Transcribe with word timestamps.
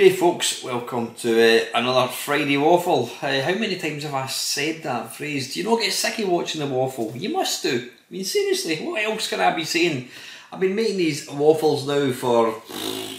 Okay, 0.00 0.16
folks, 0.16 0.64
welcome 0.64 1.14
to 1.16 1.30
uh, 1.30 1.64
another 1.74 2.10
Friday 2.10 2.56
Waffle. 2.56 3.10
Uh, 3.20 3.42
how 3.42 3.52
many 3.52 3.76
times 3.76 4.04
have 4.04 4.14
I 4.14 4.28
said 4.28 4.82
that 4.82 5.14
phrase? 5.14 5.52
Do 5.52 5.60
you 5.60 5.68
not 5.68 5.78
get 5.78 5.92
sick 5.92 6.20
of 6.20 6.30
watching 6.30 6.62
the 6.62 6.74
waffle? 6.74 7.12
You 7.14 7.28
must 7.28 7.62
do. 7.62 7.86
I 7.86 8.10
mean, 8.10 8.24
seriously, 8.24 8.76
what 8.76 9.04
else 9.04 9.28
can 9.28 9.40
I 9.40 9.54
be 9.54 9.64
saying? 9.64 10.08
I've 10.50 10.58
been 10.58 10.74
making 10.74 10.96
these 10.96 11.28
waffles 11.28 11.86
now 11.86 12.10
for 12.12 12.62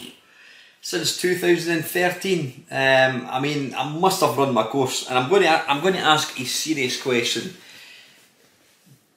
since 0.81 1.17
2013. 1.17 2.65
Um, 2.71 3.27
I 3.29 3.39
mean, 3.39 3.75
I 3.75 3.87
must 3.87 4.21
have 4.21 4.35
run 4.35 4.51
my 4.51 4.63
course, 4.63 5.07
and 5.07 5.19
I'm 5.19 5.29
going 5.29 5.43
to 5.43 5.71
I'm 5.71 5.81
going 5.81 5.93
to 5.93 5.99
ask 5.99 6.39
a 6.39 6.45
serious 6.45 6.99
question. 6.99 7.53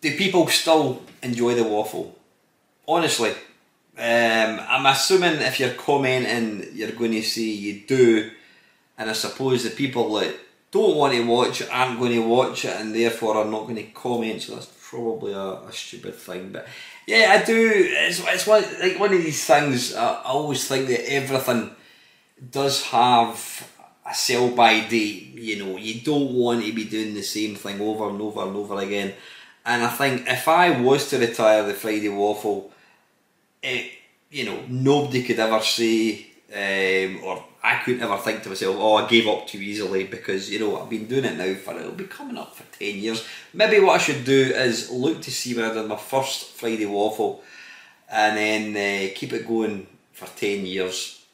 Do 0.02 0.14
people 0.18 0.46
still 0.48 1.02
enjoy 1.22 1.54
the 1.54 1.64
waffle? 1.64 2.14
Honestly, 2.86 3.32
um, 3.96 4.60
I'm 4.68 4.86
assuming 4.86 5.34
if 5.34 5.60
you're 5.60 5.74
commenting, 5.74 6.68
you're 6.74 6.92
going 6.92 7.12
to 7.12 7.22
say 7.22 7.42
you 7.42 7.82
do, 7.86 8.30
and 8.98 9.08
I 9.08 9.12
suppose 9.12 9.62
the 9.62 9.70
people 9.70 10.12
that 10.14 10.34
don't 10.72 10.96
want 10.96 11.14
to 11.14 11.24
watch 11.24 11.60
it 11.60 11.68
aren't 11.70 12.00
going 12.00 12.12
to 12.12 12.26
watch 12.26 12.64
it, 12.64 12.80
and 12.80 12.94
therefore 12.94 13.36
are 13.36 13.44
not 13.44 13.64
going 13.64 13.76
to 13.76 13.84
comment. 13.84 14.42
So 14.42 14.54
that's 14.54 14.72
probably 14.90 15.32
a, 15.32 15.60
a 15.60 15.72
stupid 15.72 16.16
thing. 16.16 16.50
But 16.50 16.66
yeah, 17.06 17.38
I 17.40 17.44
do. 17.44 17.70
It's, 17.72 18.20
it's 18.26 18.46
one 18.46 18.64
like 18.80 18.98
one 18.98 19.12
of 19.12 19.22
these 19.22 19.44
things. 19.44 19.94
I, 19.94 20.14
I 20.14 20.22
always 20.24 20.66
think 20.66 20.88
that 20.88 21.12
everything 21.12 21.70
does 22.50 22.82
have 22.86 23.70
a 24.04 24.14
sell 24.14 24.50
by 24.50 24.80
date. 24.80 25.34
You 25.34 25.64
know, 25.64 25.76
you 25.76 26.00
don't 26.00 26.34
want 26.34 26.64
to 26.64 26.72
be 26.72 26.84
doing 26.84 27.14
the 27.14 27.22
same 27.22 27.54
thing 27.54 27.80
over 27.80 28.08
and 28.08 28.20
over 28.20 28.42
and 28.42 28.56
over 28.56 28.80
again. 28.80 29.14
And 29.64 29.84
I 29.84 29.88
think 29.88 30.28
if 30.28 30.48
I 30.48 30.80
was 30.80 31.08
to 31.10 31.18
retire 31.18 31.64
the 31.64 31.74
Friday 31.74 32.08
Waffle 32.08 32.72
it, 33.64 33.92
you 34.30 34.44
know, 34.44 34.62
nobody 34.68 35.22
could 35.22 35.38
ever 35.38 35.60
say, 35.60 36.26
um, 36.52 37.24
or 37.24 37.44
I 37.62 37.76
couldn't 37.78 38.02
ever 38.02 38.18
think 38.18 38.42
to 38.42 38.50
myself, 38.50 38.76
oh, 38.78 38.96
I 38.96 39.08
gave 39.08 39.26
up 39.26 39.46
too 39.46 39.58
easily 39.58 40.04
because, 40.04 40.50
you 40.50 40.58
know, 40.58 40.80
I've 40.80 40.90
been 40.90 41.06
doing 41.06 41.24
it 41.24 41.36
now 41.36 41.54
for, 41.54 41.78
it'll 41.78 41.92
be 41.92 42.04
coming 42.04 42.36
up 42.36 42.54
for 42.54 42.64
10 42.78 42.98
years. 42.98 43.26
Maybe 43.54 43.80
what 43.80 43.94
I 43.94 44.02
should 44.02 44.24
do 44.24 44.52
is 44.54 44.90
look 44.90 45.22
to 45.22 45.30
see 45.30 45.54
when 45.54 45.64
I 45.64 45.72
did 45.72 45.86
my 45.86 45.96
first 45.96 46.50
Friday 46.50 46.86
waffle 46.86 47.42
and 48.10 48.36
then 48.36 48.70
uh, 48.76 49.12
keep 49.14 49.32
it 49.32 49.48
going 49.48 49.86
for 50.12 50.26
10 50.26 50.66
years. 50.66 51.24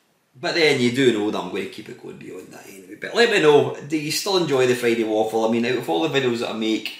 But 0.40 0.54
then 0.54 0.80
you 0.80 0.92
do 0.92 1.12
know 1.12 1.30
that 1.32 1.40
I'm 1.40 1.50
going 1.50 1.64
to 1.64 1.70
keep 1.70 1.88
it 1.88 2.00
going 2.00 2.16
beyond 2.16 2.48
that 2.52 2.66
anyway. 2.68 2.96
But 3.00 3.16
let 3.16 3.30
me 3.30 3.42
know, 3.42 3.76
do 3.88 3.96
you 3.96 4.12
still 4.12 4.36
enjoy 4.36 4.68
the 4.68 4.76
Friday 4.76 5.04
waffle? 5.04 5.44
I 5.44 5.50
mean, 5.50 5.66
out 5.66 5.78
of 5.78 5.90
all 5.90 6.08
the 6.08 6.20
videos 6.20 6.38
that 6.38 6.50
I 6.50 6.52
make, 6.52 6.92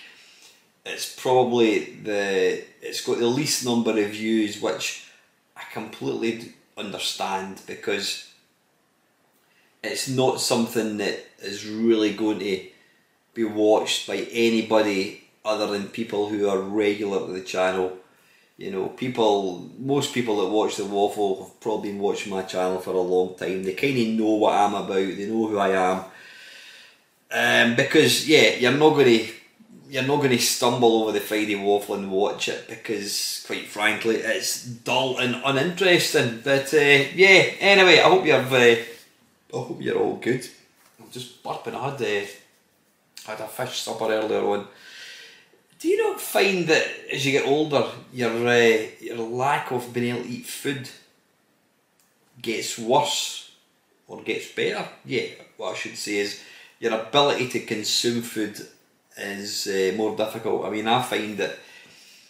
it's 0.85 1.15
probably 1.15 1.95
the, 2.03 2.65
it's 2.83 3.07
got 3.07 3.19
the 3.19 3.27
least 3.27 3.65
number 3.65 3.91
of 3.91 4.11
views, 4.11 4.61
which 4.61 5.07
I 5.61 5.73
completely 5.73 6.55
understand 6.77 7.61
because 7.67 8.33
it's 9.85 10.09
not 10.09 10.41
something 10.41 10.97
that 10.99 11.21
is 11.43 11.67
really 11.67 12.15
going 12.15 12.39
to 12.39 12.67
be 13.35 13.45
watched 13.45 14.07
by 14.07 14.27
anybody 14.33 15.25
other 15.45 15.67
than 15.67 15.89
people 15.89 16.29
who 16.29 16.49
are 16.49 16.59
regular 16.59 17.27
to 17.27 17.33
the 17.33 17.43
channel. 17.43 17.97
You 18.57 18.71
know, 18.71 18.87
people, 18.89 19.71
most 19.79 20.13
people 20.13 20.41
that 20.41 20.49
watch 20.49 20.77
the 20.77 20.85
waffle 20.85 21.45
have 21.45 21.61
probably 21.61 21.91
been 21.91 22.01
watching 22.01 22.33
my 22.33 22.43
channel 22.43 22.79
for 22.81 22.95
a 22.95 23.01
long 23.01 23.35
time. 23.37 23.63
They 23.63 23.75
kind 23.75 23.99
of 23.99 24.09
know 24.09 24.35
what 24.35 24.55
I'm 24.55 24.75
about. 24.75 25.17
They 25.17 25.27
know 25.27 25.47
who 25.47 25.59
I 25.59 25.71
am. 25.71 26.05
Um, 27.33 27.77
because 27.77 28.29
yeah, 28.29 28.57
you're 28.57 28.73
not 28.73 28.91
going 28.91 29.19
to 29.19 29.33
you're 29.91 30.05
not 30.05 30.19
going 30.19 30.31
to 30.31 30.39
stumble 30.39 31.03
over 31.03 31.11
the 31.11 31.21
Friday 31.21 31.57
waffle 31.57 31.97
and 31.97 32.13
watch 32.13 32.49
it 32.49 32.69
because, 32.69 33.43
quite 33.45 33.67
frankly, 33.67 34.17
it's 34.17 34.65
dull 34.65 35.19
and 35.19 35.43
uninteresting. 35.45 36.43
But 36.45 36.73
uh, 36.73 37.09
yeah, 37.15 37.55
anyway, 37.59 37.99
I 37.99 38.09
hope 38.09 38.25
you're. 38.25 38.39
Uh, 38.39 38.77
I 39.53 39.57
hope 39.57 39.83
you're 39.83 39.99
all 39.99 40.17
good. 40.17 40.49
I'm 41.01 41.11
just 41.11 41.43
burping. 41.43 41.75
I 41.75 41.91
had 41.91 42.01
uh, 42.01 42.27
had 43.27 43.41
a 43.41 43.49
fish 43.49 43.81
supper 43.81 44.05
earlier 44.05 44.45
on. 44.45 44.69
Do 45.81 45.89
you 45.89 46.09
not 46.09 46.21
find 46.21 46.69
that 46.69 46.87
as 47.13 47.27
you 47.27 47.33
get 47.33 47.49
older, 47.49 47.85
your 48.13 48.47
uh, 48.47 48.87
your 49.01 49.19
lack 49.19 49.73
of 49.73 49.93
being 49.93 50.15
able 50.15 50.23
to 50.23 50.29
eat 50.29 50.47
food 50.47 50.89
gets 52.41 52.79
worse 52.79 53.51
or 54.07 54.23
gets 54.23 54.53
better? 54.53 54.87
Yeah, 55.05 55.31
what 55.57 55.73
I 55.73 55.77
should 55.77 55.97
say 55.97 56.19
is 56.19 56.41
your 56.79 56.95
ability 56.95 57.49
to 57.49 57.61
consume 57.61 58.23
food 58.23 58.57
is 59.21 59.67
uh, 59.67 59.97
more 59.97 60.17
difficult. 60.17 60.65
I 60.65 60.71
mean, 60.71 60.89
I 60.89 61.03
find 61.03 61.37
that, 61.39 61.59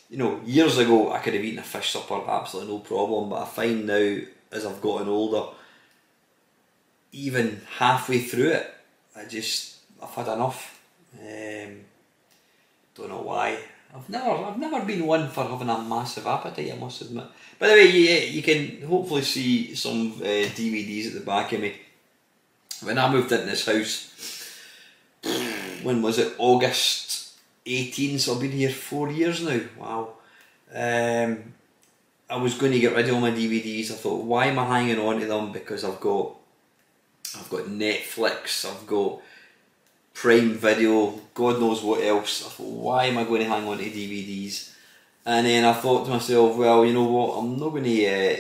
you 0.08 0.18
know, 0.18 0.40
years 0.44 0.78
ago 0.78 1.12
I 1.12 1.18
could 1.18 1.34
have 1.34 1.44
eaten 1.44 1.58
a 1.58 1.62
fish 1.62 1.90
supper 1.90 2.20
absolutely 2.28 2.74
no 2.74 2.80
problem, 2.80 3.30
but 3.30 3.42
I 3.42 3.46
find 3.46 3.86
now 3.86 4.18
as 4.52 4.66
I've 4.66 4.80
gotten 4.80 5.08
older, 5.08 5.52
even 7.12 7.60
halfway 7.78 8.20
through 8.20 8.50
it, 8.50 8.74
I 9.16 9.24
just 9.24 9.76
I've 10.02 10.10
had 10.10 10.28
enough. 10.28 10.80
Um, 11.20 11.80
don't 12.94 13.08
know 13.08 13.22
why. 13.22 13.58
I've 13.94 14.08
never 14.08 14.30
I've 14.30 14.58
never 14.58 14.84
been 14.84 15.06
one 15.06 15.28
for 15.28 15.44
having 15.44 15.68
a 15.68 15.82
massive 15.82 16.26
appetite. 16.26 16.72
I 16.72 16.76
must 16.76 17.02
admit. 17.02 17.24
By 17.58 17.68
the 17.68 17.74
way, 17.74 17.86
you, 17.86 18.10
you 18.36 18.42
can 18.42 18.82
hopefully 18.82 19.22
see 19.22 19.74
some 19.74 20.12
uh, 20.20 20.48
DVDs 20.54 21.08
at 21.08 21.14
the 21.14 21.20
back 21.20 21.52
of 21.52 21.60
me. 21.60 21.74
When 22.82 22.98
I 22.98 23.12
moved 23.12 23.32
into 23.32 23.46
this 23.46 23.66
house, 23.66 24.56
when 25.82 26.02
was 26.02 26.18
it? 26.18 26.34
August 26.38 27.32
18, 27.66 28.18
so 28.18 28.34
I've 28.34 28.40
been 28.40 28.52
here 28.52 28.70
four 28.70 29.10
years 29.10 29.42
now. 29.42 29.60
Wow. 29.78 30.14
Um, 30.74 31.54
I 32.28 32.36
was 32.36 32.54
going 32.54 32.72
to 32.72 32.80
get 32.80 32.94
rid 32.94 33.08
of 33.08 33.14
all 33.14 33.20
my 33.20 33.32
DVDs. 33.32 33.90
I 33.90 33.94
thought, 33.94 34.24
why 34.24 34.46
am 34.46 34.58
I 34.58 34.78
hanging 34.78 35.00
on 35.00 35.20
to 35.20 35.26
them? 35.26 35.52
Because 35.52 35.84
I've 35.84 36.00
got, 36.00 36.36
I've 37.36 37.50
got 37.50 37.64
Netflix, 37.64 38.64
I've 38.64 38.86
got 38.86 39.20
Prime 40.14 40.54
Video, 40.54 41.10
God 41.34 41.60
knows 41.60 41.82
what 41.82 42.02
else. 42.02 42.46
I 42.46 42.50
thought, 42.50 42.72
why 42.72 43.06
am 43.06 43.18
I 43.18 43.24
going 43.24 43.42
to 43.42 43.48
hang 43.48 43.66
on 43.66 43.78
to 43.78 43.84
DVDs? 43.84 44.72
And 45.26 45.46
then 45.46 45.64
I 45.64 45.72
thought 45.72 46.04
to 46.04 46.10
myself, 46.10 46.56
well, 46.56 46.84
you 46.84 46.92
know 46.92 47.04
what? 47.04 47.38
I'm 47.38 47.58
not 47.58 47.70
going 47.70 47.84
to 47.84 48.06
uh, 48.06 48.36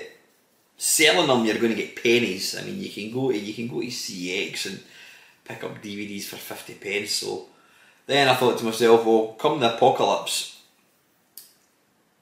selling 0.76 1.26
them. 1.26 1.44
You're 1.44 1.58
going 1.58 1.74
to 1.74 1.82
get 1.82 2.02
pennies. 2.02 2.56
I 2.58 2.62
mean, 2.62 2.80
you 2.80 2.90
can 2.90 3.12
go 3.12 3.30
to 3.30 3.38
you 3.38 3.54
can 3.54 3.68
go 3.68 3.80
to 3.80 3.86
CeX 3.86 4.66
and 4.66 4.80
pick 5.44 5.64
up 5.64 5.82
DVDs 5.82 6.24
for 6.24 6.36
50 6.36 6.74
pence. 6.74 7.10
So 7.12 7.46
Then 8.06 8.28
I 8.28 8.34
thought 8.34 8.58
to 8.58 8.64
myself, 8.64 9.04
well, 9.04 9.36
come 9.38 9.60
the 9.60 9.74
apocalypse, 9.74 10.60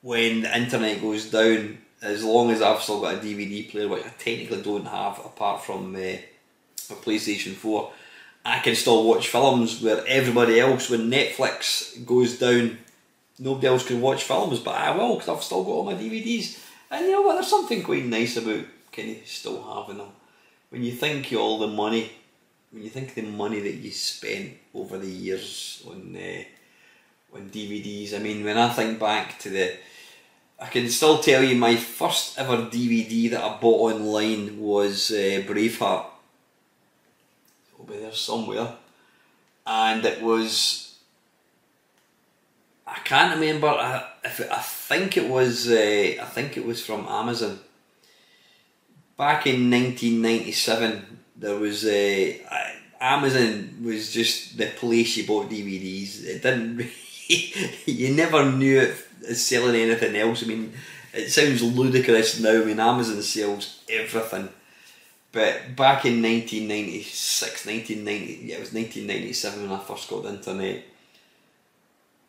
when 0.03 0.43
the 0.43 0.57
internet 0.57 1.01
goes 1.01 1.31
down, 1.31 1.79
as 2.01 2.23
long 2.23 2.51
as 2.51 2.63
I've 2.63 2.81
still 2.81 3.01
got 3.01 3.15
a 3.15 3.19
DVD 3.19 3.69
player, 3.69 3.89
which 3.89 4.05
I 4.05 4.11
technically 4.11 4.63
don't 4.63 4.87
have 4.87 5.19
apart 5.19 5.65
from 5.65 5.95
uh, 5.97 5.99
a 5.99 6.95
PlayStation 6.95 7.55
4, 7.55 7.93
I 8.45 8.61
can 8.61 8.75
still 8.75 9.05
watch 9.05 9.29
films 9.29 9.83
where 9.83 10.05
everybody 10.07 10.61
else, 10.61 10.89
when 10.89 11.11
Netflix 11.11 12.05
goes 12.07 12.39
down, 12.39 12.79
nobody 13.39 13.67
else 13.67 13.87
can 13.87 14.01
watch 14.01 14.25
films, 14.25 14.61
but 14.61 14.75
I 14.75 14.97
will 14.97 15.15
because 15.15 15.29
I've 15.29 15.43
still 15.43 15.65
got 15.65 15.71
all 15.71 15.85
my 15.85 15.95
DVDs. 15.95 16.59
And 16.91 17.05
you 17.05 17.13
know 17.13 17.23
what? 17.23 17.35
There's 17.35 17.49
something 17.49 17.83
quite 17.83 18.05
nice 18.05 18.37
about 18.37 18.65
kind 18.93 19.17
of 19.17 19.27
still 19.27 19.63
having 19.63 19.99
them. 19.99 20.09
When 20.71 20.83
you 20.83 20.93
think 20.93 21.31
of 21.33 21.39
all 21.39 21.59
the 21.59 21.67
money, 21.67 22.11
when 22.71 22.83
you 22.83 22.91
think 22.91 23.09
of 23.09 23.15
the 23.15 23.23
money 23.23 23.61
that 23.61 23.75
you 23.75 23.91
spent 23.91 24.55
over 24.75 24.99
the 24.99 25.11
years 25.11 25.83
on 25.87 26.17
uh, 26.17 27.37
on 27.37 27.51
DVDs. 27.51 28.15
I 28.15 28.19
mean, 28.19 28.45
when 28.45 28.59
I 28.59 28.69
think 28.71 28.99
back 28.99 29.39
to 29.41 29.51
the, 29.51 29.77
I 30.59 30.67
can 30.67 30.89
still 30.89 31.19
tell 31.19 31.43
you 31.43 31.57
my 31.57 31.77
first 31.77 32.39
ever 32.39 32.57
DVD 32.57 33.31
that 33.31 33.45
I 33.45 33.57
bought 33.59 33.93
online 33.93 34.59
was 34.59 35.11
uh, 35.11 35.43
Braveheart. 35.47 36.07
It'll 37.73 37.87
be 37.87 37.99
there 37.99 38.13
somewhere, 38.13 38.75
and 39.67 40.05
it 40.05 40.23
was 40.23 40.89
I 42.87 42.99
can't 43.05 43.35
remember 43.35 43.69
I, 43.69 44.05
if 44.25 44.41
it, 44.41 44.51
I 44.51 44.61
think 44.61 45.17
it 45.17 45.29
was 45.29 45.69
uh, 45.69 46.17
I 46.21 46.25
think 46.25 46.57
it 46.57 46.65
was 46.65 46.85
from 46.85 47.07
Amazon. 47.07 47.61
Back 49.17 49.49
in 49.49 49.69
1997, 49.69 51.19
there 51.39 51.57
was 51.57 51.87
a 51.87 52.43
Amazon 53.01 53.79
was 53.83 54.13
just 54.13 54.59
the 54.59 54.67
place 54.67 55.17
you 55.17 55.27
bought 55.27 55.49
DVDs. 55.49 56.25
It 56.25 56.43
didn't. 56.43 56.87
you 57.87 58.15
never 58.15 58.51
knew 58.51 58.81
it 58.81 59.37
selling 59.37 59.77
anything 59.77 60.17
else. 60.17 60.43
I 60.43 60.47
mean, 60.47 60.73
it 61.13 61.31
sounds 61.31 61.63
ludicrous 61.63 62.41
now. 62.41 62.63
I 62.63 62.65
mean, 62.65 62.81
Amazon 62.81 63.23
sells 63.23 63.83
everything. 63.89 64.49
But 65.31 65.77
back 65.77 66.07
in 66.07 66.23
1996, 66.23 67.67
1990, 67.67 68.47
yeah, 68.47 68.57
it 68.57 68.61
was 68.61 68.73
1997 68.73 69.63
when 69.63 69.79
I 69.79 69.83
first 69.85 70.09
got 70.09 70.23
the 70.23 70.31
internet 70.31 70.85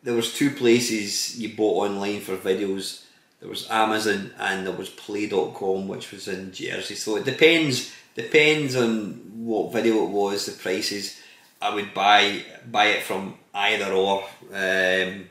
there 0.02 0.14
was 0.14 0.32
two 0.32 0.50
places 0.50 1.38
you 1.38 1.54
bought 1.54 1.88
online 1.88 2.20
for 2.20 2.36
videos. 2.36 3.04
There 3.40 3.48
was 3.48 3.68
Amazon 3.70 4.32
and 4.38 4.66
there 4.66 4.74
was 4.74 4.88
Play.com, 4.88 5.88
which 5.88 6.10
was 6.10 6.28
in 6.28 6.52
Jersey. 6.52 6.94
So 6.94 7.16
it 7.16 7.24
depends 7.24 7.92
depends 8.14 8.76
on 8.76 9.20
what 9.44 9.72
video 9.72 10.04
it 10.04 10.10
was, 10.10 10.46
the 10.46 10.52
prices. 10.52 11.20
I 11.62 11.74
would 11.74 11.92
buy 11.92 12.42
buy 12.70 12.86
it 12.86 13.02
from 13.02 13.34
either 13.54 13.92
or. 13.92 14.24
Um, 14.52 15.28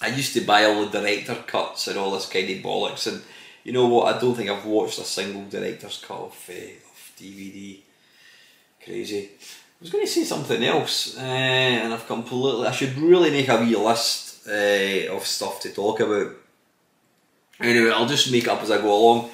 I 0.00 0.08
used 0.08 0.34
to 0.34 0.42
buy 0.42 0.64
all 0.64 0.84
the 0.84 1.00
director 1.00 1.34
cuts 1.46 1.88
and 1.88 1.98
all 1.98 2.10
this 2.10 2.28
kind 2.28 2.50
of 2.50 2.58
bollocks, 2.58 3.06
and 3.06 3.22
you 3.64 3.72
know 3.72 3.86
what? 3.86 4.14
I 4.14 4.20
don't 4.20 4.34
think 4.34 4.50
I've 4.50 4.66
watched 4.66 4.98
a 4.98 5.04
single 5.04 5.44
director's 5.46 6.04
cut 6.06 6.18
of, 6.18 6.50
uh, 6.50 6.52
of 6.52 7.12
DVD. 7.18 7.80
Crazy. 8.84 9.30
I 9.40 9.82
was 9.82 9.90
going 9.90 10.04
to 10.04 10.10
say 10.10 10.24
something 10.24 10.62
else, 10.62 11.18
uh, 11.18 11.20
and 11.20 11.92
I've 11.92 12.06
completely. 12.06 12.66
I 12.66 12.72
should 12.72 12.96
really 12.96 13.30
make 13.30 13.48
a 13.48 13.58
wee 13.58 13.76
list 13.76 14.46
uh, 14.46 15.14
of 15.14 15.26
stuff 15.26 15.60
to 15.60 15.70
talk 15.70 16.00
about. 16.00 16.32
Anyway, 17.58 17.90
I'll 17.90 18.06
just 18.06 18.30
make 18.30 18.48
up 18.48 18.62
as 18.62 18.70
I 18.70 18.78
go 18.78 18.94
along. 18.94 19.30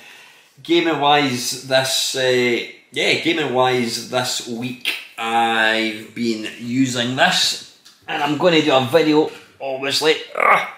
Gaming 0.61 1.01
wise, 1.01 1.67
this 1.67 2.15
uh, 2.15 2.67
yeah, 2.93 3.15
gaming 3.21 3.55
wise 3.55 4.11
this 4.11 4.47
week 4.47 4.93
I've 5.17 6.15
been 6.15 6.47
using 6.59 7.17
this, 7.17 7.79
and 8.07 8.23
I'm 8.23 8.37
going 8.37 8.55
to 8.55 8.63
do 8.63 8.75
a 8.75 8.85
video. 8.85 9.31
Obviously, 9.59 10.17
Ugh. 10.37 10.69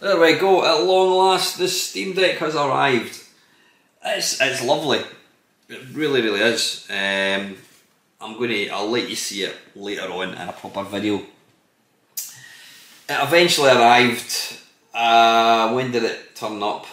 there 0.00 0.18
we 0.18 0.34
go. 0.34 0.64
At 0.64 0.84
long 0.84 1.16
last, 1.16 1.58
the 1.58 1.68
Steam 1.68 2.14
Deck 2.14 2.38
has 2.38 2.56
arrived. 2.56 3.22
It's 4.04 4.40
it's 4.40 4.64
lovely. 4.64 5.00
It 5.68 5.80
really, 5.92 6.22
really 6.22 6.40
is. 6.40 6.86
Um, 6.90 7.56
I'm 8.20 8.36
going 8.36 8.50
to, 8.50 8.68
I'll 8.70 8.90
let 8.90 9.08
you 9.08 9.14
see 9.14 9.44
it 9.44 9.54
later 9.76 10.10
on 10.10 10.30
in 10.30 10.48
a 10.48 10.52
proper 10.52 10.82
video. 10.82 11.18
It 13.08 13.22
eventually 13.22 13.70
arrived, 13.70 14.56
uh, 14.92 15.72
when 15.72 15.92
did 15.92 16.02
it 16.02 16.34
turn 16.34 16.60
up? 16.62 16.86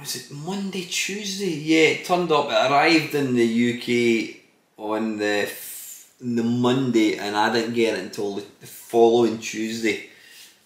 Was 0.00 0.16
it 0.16 0.30
Monday, 0.34 0.84
Tuesday? 0.84 1.50
Yeah, 1.50 1.88
it 1.88 2.06
turned 2.06 2.32
up, 2.32 2.46
it 2.46 2.70
arrived 2.70 3.14
in 3.14 3.34
the 3.34 3.44
UK 3.74 4.36
on 4.78 5.18
the, 5.18 5.46
the 6.22 6.42
Monday 6.42 7.18
and 7.18 7.36
I 7.36 7.52
didn't 7.52 7.74
get 7.74 7.98
it 7.98 8.04
until 8.04 8.36
the, 8.36 8.44
the 8.60 8.66
following 8.66 9.38
Tuesday. 9.38 10.08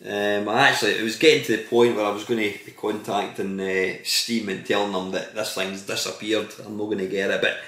Um, 0.05 0.49
I 0.49 0.69
actually, 0.69 0.93
it 0.93 1.03
was 1.03 1.17
getting 1.17 1.43
to 1.47 1.57
the 1.57 1.65
point 1.65 1.97
where 1.97 2.05
I 2.05 2.11
was 2.11 2.23
going 2.23 2.53
to 2.53 2.65
be 2.65 2.71
contacting 2.71 3.59
uh, 3.61 3.95
Steam 4.05 4.51
and 4.51 4.65
telling 4.65 4.93
them 4.93 5.11
that 5.11 5.35
this 5.35 5.57
thing's 5.57 5.83
disappeared. 5.83 6.55
I'm 6.65 6.77
not 6.77 6.85
going 6.85 6.99
to 6.99 7.09
get 7.09 7.33
it, 7.33 7.41
but 7.41 7.59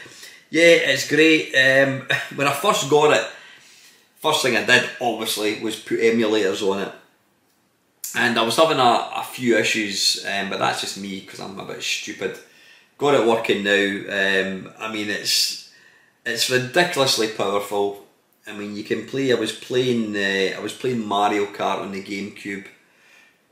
yeah, 0.51 0.93
it's 0.93 1.09
great. 1.09 1.53
Um, 1.53 2.07
when 2.37 2.47
I 2.47 2.53
first 2.53 2.89
got 2.89 3.13
it, 3.13 3.27
first 4.21 4.43
thing 4.43 4.57
I 4.57 4.65
did 4.65 4.89
obviously 5.01 5.61
was 5.61 5.75
put 5.75 5.99
emulators 5.99 6.63
on 6.63 6.83
it, 6.83 6.93
and 8.17 8.39
I 8.39 8.43
was 8.43 8.57
having 8.57 8.79
a, 8.79 9.11
a 9.17 9.25
few 9.25 9.57
issues, 9.57 10.25
um, 10.27 10.51
but 10.51 10.59
that's 10.59 10.81
just 10.81 10.99
me 10.99 11.21
because 11.21 11.41
I'm 11.41 11.59
a 11.59 11.65
bit 11.65 11.83
stupid. 11.83 12.39
Got 12.99 13.15
it 13.15 13.27
working 13.27 13.63
now. 13.63 13.73
Um, 13.73 14.73
I 14.79 14.93
mean, 14.93 15.11
it's 15.11 15.71
it's 16.25 16.51
ridiculously 16.51 17.29
powerful. 17.29 18.05
I 18.47 18.57
mean, 18.57 18.77
you 18.77 18.85
can 18.85 19.07
play. 19.07 19.33
I 19.33 19.37
was 19.37 19.53
playing. 19.53 20.17
Uh, 20.17 20.59
I 20.59 20.61
was 20.61 20.73
playing 20.73 21.07
Mario 21.07 21.47
Kart 21.47 21.81
on 21.81 21.93
the 21.93 22.03
GameCube. 22.03 22.67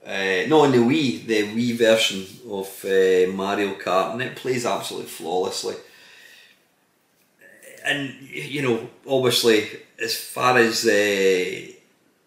Uh, 0.07 0.47
not 0.49 0.67
on 0.67 0.73
the 0.73 0.79
Wii, 0.79 1.27
the 1.27 1.43
Wii 1.55 1.79
version 1.79 2.27
of 2.51 2.69
uh, 2.85 3.33
Mario 3.33 3.75
Kart, 3.75 4.13
and 4.13 4.23
it 4.23 4.37
plays 4.37 4.67
absolutely 4.67 5.09
flawlessly 5.09 5.77
and 7.85 8.15
you 8.31 8.63
know, 8.63 8.89
obviously, 9.07 9.69
as 10.03 10.17
far 10.17 10.59
as 10.59 10.87
uh, 10.87 11.73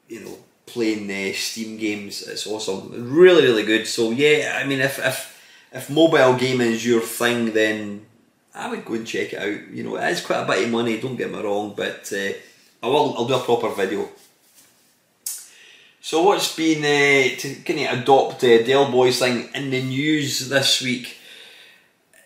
you 0.07 0.19
know, 0.21 0.37
playing 0.67 1.07
the 1.07 1.33
Steam 1.33 1.77
games, 1.77 2.21
it's 2.21 2.45
awesome. 2.45 2.91
Really, 3.11 3.43
really 3.43 3.63
good. 3.63 3.87
So 3.87 4.11
yeah, 4.11 4.59
I 4.61 4.65
mean, 4.65 4.79
if 4.79 4.99
if 4.99 5.41
if 5.71 5.89
mobile 5.89 6.35
gaming 6.35 6.71
is 6.71 6.85
your 6.85 7.01
thing, 7.01 7.53
then 7.53 8.05
I 8.53 8.69
would 8.69 8.85
go 8.85 8.93
and 8.93 9.07
check 9.07 9.33
it 9.33 9.39
out. 9.39 9.69
You 9.71 9.83
know, 9.83 9.95
it 9.97 10.11
is 10.11 10.21
quite 10.21 10.43
a 10.43 10.45
bit 10.45 10.65
of 10.65 10.71
money. 10.71 10.99
Don't 10.99 11.15
get 11.15 11.31
me 11.31 11.41
wrong, 11.41 11.73
but 11.75 12.11
uh, 12.13 12.33
I 12.83 12.87
will. 12.87 13.17
I'll 13.17 13.25
do 13.25 13.35
a 13.35 13.39
proper 13.39 13.69
video. 13.69 14.07
So 15.99 16.23
what's 16.23 16.55
been 16.55 16.83
uh, 16.85 17.35
to 17.37 17.55
kind 17.65 17.79
of 17.81 17.99
adopt 17.99 18.43
uh, 18.43 18.63
Dell 18.63 18.91
Boy's 18.91 19.19
thing 19.19 19.49
in 19.53 19.71
the 19.71 19.81
news 19.81 20.47
this 20.47 20.81
week? 20.81 21.17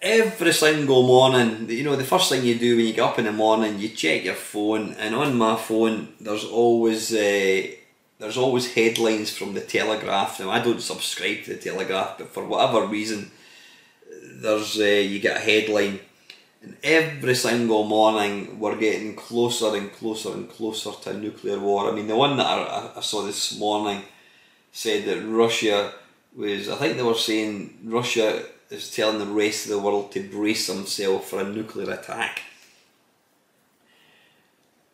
every 0.01 0.51
single 0.51 1.03
morning, 1.03 1.69
you 1.69 1.83
know, 1.83 1.95
the 1.95 2.03
first 2.03 2.31
thing 2.31 2.43
you 2.43 2.55
do 2.55 2.75
when 2.75 2.88
you 2.88 2.93
get 2.93 3.03
up 3.03 3.19
in 3.19 3.25
the 3.25 3.31
morning, 3.31 3.77
you 3.77 3.89
check 3.89 4.24
your 4.24 4.33
phone, 4.33 4.93
and 4.93 5.13
on 5.13 5.38
my 5.38 5.55
phone, 5.55 6.13
there's 6.19 6.43
always 6.43 7.13
uh, 7.13 7.67
there's 8.21 8.37
always 8.37 8.75
headlines 8.75 9.35
from 9.35 9.55
the 9.55 9.61
Telegraph. 9.61 10.39
Now, 10.39 10.51
I 10.51 10.59
don't 10.63 10.79
subscribe 10.79 11.43
to 11.43 11.55
the 11.55 11.59
Telegraph, 11.59 12.19
but 12.19 12.29
for 12.29 12.45
whatever 12.45 12.85
reason, 12.85 13.31
there's 14.23 14.79
uh, 14.79 14.83
you 14.83 15.19
get 15.19 15.37
a 15.37 15.39
headline, 15.39 15.99
and 16.61 16.77
every 16.83 17.33
single 17.33 17.83
morning 17.83 18.59
we're 18.59 18.77
getting 18.77 19.15
closer 19.15 19.75
and 19.75 19.91
closer 19.91 20.33
and 20.33 20.47
closer 20.47 20.91
to 21.01 21.17
nuclear 21.17 21.59
war. 21.59 21.89
I 21.89 21.95
mean, 21.95 22.05
the 22.05 22.15
one 22.15 22.37
that 22.37 22.45
I, 22.45 22.91
I 22.95 23.01
saw 23.01 23.23
this 23.23 23.57
morning 23.57 24.03
said 24.71 25.05
that 25.05 25.25
Russia 25.25 25.91
was, 26.35 26.69
I 26.69 26.75
think 26.75 26.97
they 26.97 27.03
were 27.03 27.15
saying 27.15 27.79
Russia 27.85 28.43
is 28.69 28.95
telling 28.95 29.17
the 29.17 29.25
rest 29.25 29.65
of 29.65 29.71
the 29.71 29.79
world 29.79 30.11
to 30.11 30.29
brace 30.29 30.67
themselves 30.67 31.27
for 31.27 31.39
a 31.39 31.49
nuclear 31.49 31.91
attack. 31.91 32.43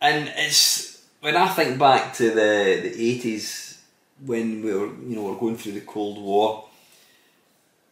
And 0.02 0.32
it's 0.38 0.97
when 1.28 1.36
I 1.36 1.50
think 1.50 1.78
back 1.78 2.14
to 2.20 2.30
the 2.40 2.80
the 2.86 2.92
eighties 3.08 3.80
when 4.26 4.64
we 4.64 4.72
were 4.74 4.88
you 5.08 5.16
know 5.16 5.24
we 5.24 5.32
were 5.32 5.44
going 5.44 5.58
through 5.58 5.74
the 5.74 5.82
Cold 5.82 6.18
War. 6.22 6.70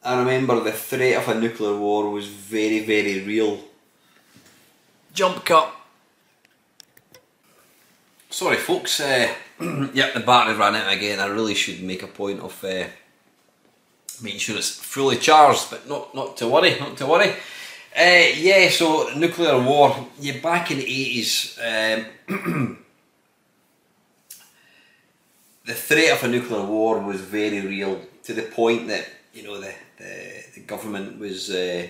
I 0.02 0.18
remember 0.20 0.62
the 0.62 0.72
threat 0.72 1.18
of 1.18 1.28
a 1.28 1.38
nuclear 1.38 1.76
war 1.78 2.10
was 2.10 2.28
very 2.28 2.80
very 2.86 3.26
real. 3.32 3.60
Jump 5.14 5.44
cut. 5.44 5.70
Sorry, 8.30 8.56
folks. 8.56 9.02
Uh, 9.02 9.28
yep, 9.94 10.14
the 10.14 10.22
battery 10.22 10.56
ran 10.56 10.76
out 10.76 10.94
again. 10.94 11.20
I 11.20 11.26
really 11.26 11.56
should 11.56 11.84
make 11.84 12.04
a 12.04 12.08
point 12.22 12.40
of. 12.40 12.64
Uh, 12.64 12.86
making 14.22 14.40
sure 14.40 14.56
it's 14.56 14.80
fully 14.94 15.18
charged, 15.18 15.70
but 15.72 15.90
not 15.90 16.16
not 16.16 16.38
to 16.38 16.48
worry, 16.48 16.80
not 16.80 16.96
to 17.00 17.06
worry. 17.06 17.32
Uh, 18.06 18.28
yeah, 18.48 18.70
so 18.70 19.10
nuclear 19.18 19.60
war. 19.62 20.08
You're 20.22 20.42
back 20.42 20.72
in 20.72 20.78
the 20.78 20.88
eighties. 21.02 21.60
Um, 21.60 22.78
the 25.66 25.74
threat 25.74 26.12
of 26.12 26.24
a 26.24 26.28
nuclear 26.28 26.64
war 26.64 27.00
was 27.00 27.22
very 27.22 27.62
real 27.62 28.00
to 28.24 28.34
the 28.34 28.44
point 28.44 28.88
that 28.88 29.08
you 29.34 29.44
know 29.44 29.60
the 29.60 29.74
the, 29.98 30.44
the 30.56 30.62
government 30.62 31.20
was. 31.20 31.50
Uh, 31.50 31.88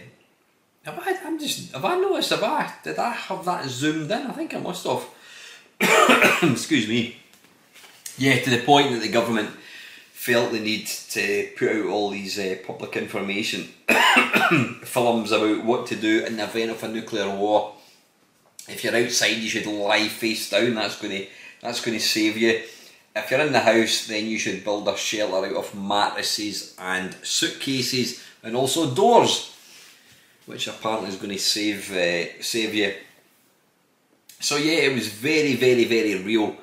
have 0.83 0.99
I? 0.99 1.17
I'm 1.23 1.39
just. 1.39 1.73
Have 1.73 1.85
I 1.85 1.97
noticed? 1.97 2.29
Have 2.29 2.43
I? 2.43 2.71
Did 2.83 2.99
I 2.99 3.11
have 3.11 3.45
that 3.45 3.67
zoomed 3.67 4.11
in? 4.11 4.27
I 4.27 4.31
think 4.31 4.53
I 4.53 4.59
must 4.59 4.85
have. 4.85 5.05
excuse 6.51 6.87
me. 6.87 7.17
Yeah, 8.17 8.39
to 8.39 8.49
the 8.49 8.63
point 8.63 8.91
that 8.91 9.01
the 9.01 9.09
government 9.09 9.49
felt 10.13 10.51
the 10.51 10.59
need 10.59 10.87
to 10.87 11.51
put 11.57 11.69
out 11.69 11.85
all 11.85 12.09
these 12.09 12.39
uh, 12.39 12.55
public 12.65 12.95
information 12.95 13.63
films 14.83 15.31
about 15.31 15.65
what 15.65 15.85
to 15.87 15.95
do 15.95 16.23
in 16.23 16.37
the 16.37 16.43
event 16.43 16.71
of 16.71 16.81
a 16.83 16.87
nuclear 16.87 17.29
war. 17.29 17.73
If 18.67 18.83
you're 18.83 18.95
outside, 18.95 19.37
you 19.37 19.49
should 19.49 19.67
lie 19.67 20.07
face 20.07 20.49
down. 20.49 20.75
That's 20.75 20.99
going 20.99 21.13
to 21.13 21.27
that's 21.61 21.81
going 21.81 21.97
to 21.97 22.03
save 22.03 22.37
you. 22.37 22.63
If 23.15 23.31
you're 23.31 23.39
in 23.39 23.53
the 23.53 23.61
house, 23.61 24.07
then 24.07 24.25
you 24.25 24.37
should 24.37 24.63
build 24.63 24.87
a 24.89 24.97
shelter 24.97 25.47
out 25.47 25.55
of 25.55 25.73
mattresses 25.73 26.75
and 26.77 27.15
suitcases, 27.23 28.21
and 28.43 28.55
also 28.55 28.93
doors, 28.93 29.55
which 30.45 30.67
apparently 30.67 31.09
is 31.09 31.15
going 31.15 31.31
to 31.31 31.39
save 31.39 31.91
uh, 31.91 32.41
save 32.41 32.75
you. 32.75 32.93
So 34.39 34.57
yeah, 34.57 34.79
it 34.79 34.93
was 34.93 35.07
very, 35.07 35.55
very, 35.55 35.85
very 35.85 36.15
real. 36.15 36.57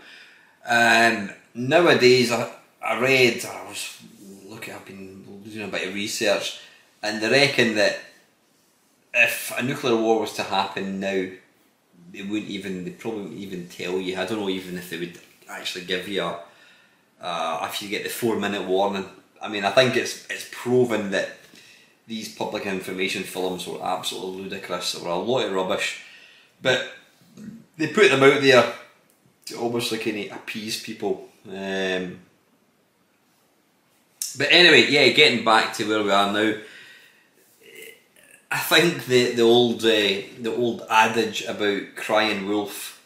Um, 0.66 1.30
nowadays, 1.54 2.30
I, 2.30 2.52
I 2.85 3.00
read, 3.00 3.44
I 3.47 3.68
was 3.68 3.99
looking, 4.47 4.75
I've 4.75 4.85
been 4.85 5.42
doing 5.44 5.68
a 5.68 5.73
bit 5.73 5.88
of 5.88 5.94
research, 5.94 6.61
and 7.02 7.23
they 7.23 7.30
reckon 7.30 7.75
that 7.76 7.99
if 9.14 9.52
a 9.56 9.62
nuclear 9.62 9.97
war 9.97 10.21
was 10.21 10.35
to 10.35 10.42
happen 10.42 11.00
now, 11.00 11.28
they 12.12 12.23
wouldn't 12.23 12.50
even, 12.50 12.85
they 12.85 12.90
probably 12.90 13.23
wouldn't 13.23 13.40
even 13.40 13.68
tell 13.68 13.99
you. 13.99 14.18
I 14.18 14.26
don't 14.26 14.38
know 14.38 14.50
even 14.50 14.76
if 14.76 14.90
they 14.90 14.99
would 14.99 15.18
actually 15.59 15.85
give 15.85 16.09
you 16.09 16.23
a, 16.23 16.40
uh, 17.21 17.68
if 17.71 17.82
you 17.82 17.88
get 17.88 18.02
the 18.02 18.11
four 18.11 18.37
minute 18.37 18.66
warning. 18.66 19.06
I 19.40 19.49
mean, 19.49 19.64
I 19.64 19.71
think 19.71 19.97
it's 19.97 20.26
it's 20.30 20.49
proven 20.50 21.11
that 21.11 21.30
these 22.06 22.35
public 22.35 22.66
information 22.66 23.23
films 23.23 23.66
were 23.66 23.82
absolutely 23.82 24.44
ludicrous. 24.44 24.92
They 24.92 25.02
were 25.02 25.11
a 25.11 25.18
lot 25.18 25.47
of 25.47 25.52
rubbish, 25.52 26.02
but 26.61 26.92
they 27.76 27.88
put 27.88 28.11
them 28.11 28.23
out 28.23 28.40
there 28.40 28.73
to 29.47 29.56
almost 29.56 29.92
like 29.92 30.06
any 30.06 30.28
appease 30.28 30.82
people. 30.82 31.28
Um, 31.49 32.21
but 34.37 34.49
anyway, 34.50 34.87
yeah, 34.88 35.09
getting 35.09 35.44
back 35.44 35.75
to 35.75 35.88
where 35.88 36.02
we 36.02 36.11
are 36.11 36.32
now. 36.32 36.54
I 38.50 38.59
think 38.59 39.06
the 39.06 39.32
the 39.32 39.42
old 39.42 39.85
uh, 39.85 40.23
the 40.40 40.54
old 40.54 40.82
adage 40.90 41.44
about 41.44 41.97
crying 41.97 42.47
wolf. 42.49 43.01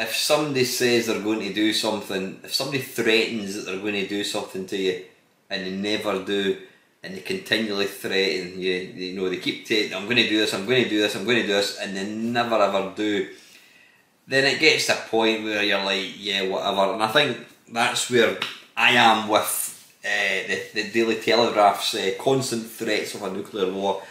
If 0.00 0.16
somebody 0.16 0.64
says 0.64 1.06
they're 1.06 1.20
going 1.20 1.40
to 1.40 1.52
do 1.52 1.72
something, 1.72 2.40
if 2.42 2.54
somebody 2.54 2.82
threatens 2.96 3.54
that 3.54 3.62
they're 3.66 3.86
going 3.86 4.00
to 4.00 4.08
do 4.08 4.24
something 4.24 4.64
to 4.66 4.76
you, 4.76 5.04
and 5.50 5.66
they 5.66 5.70
never 5.70 6.24
do, 6.24 6.56
and 7.02 7.14
they 7.14 7.20
continually 7.20 7.86
threaten 7.86 8.58
you, 8.58 8.76
you 9.02 9.16
know, 9.16 9.28
they 9.28 9.36
keep 9.36 9.66
saying, 9.66 9.92
"I'm 9.94 10.04
going 10.04 10.22
to 10.24 10.28
do 10.28 10.38
this, 10.38 10.54
I'm 10.54 10.64
going 10.64 10.84
to 10.84 10.88
do 10.88 11.00
this, 11.00 11.14
I'm 11.16 11.24
going 11.24 11.42
to 11.42 11.46
do 11.46 11.52
this," 11.52 11.78
and 11.80 11.96
they 11.96 12.06
never 12.38 12.56
ever 12.56 12.92
do. 12.96 13.28
Then 14.26 14.44
it 14.44 14.58
gets 14.58 14.86
to 14.86 14.94
a 14.94 15.08
point 15.16 15.44
where 15.44 15.62
you're 15.62 15.84
like, 15.84 16.14
"Yeah, 16.16 16.48
whatever," 16.48 16.94
and 16.94 17.02
I 17.02 17.08
think 17.08 17.46
that's 17.70 18.10
where 18.10 18.38
I 18.76 18.90
am 18.92 19.28
with 19.28 19.52
uh, 20.04 20.40
the 20.48 20.56
the 20.74 20.84
Daily 20.90 21.16
Telegraph's 21.16 21.94
uh, 21.94 22.12
constant 22.18 22.64
threats 22.64 23.14
of 23.14 23.22
a 23.22 23.30
nuclear 23.30 23.70
war 23.70 24.02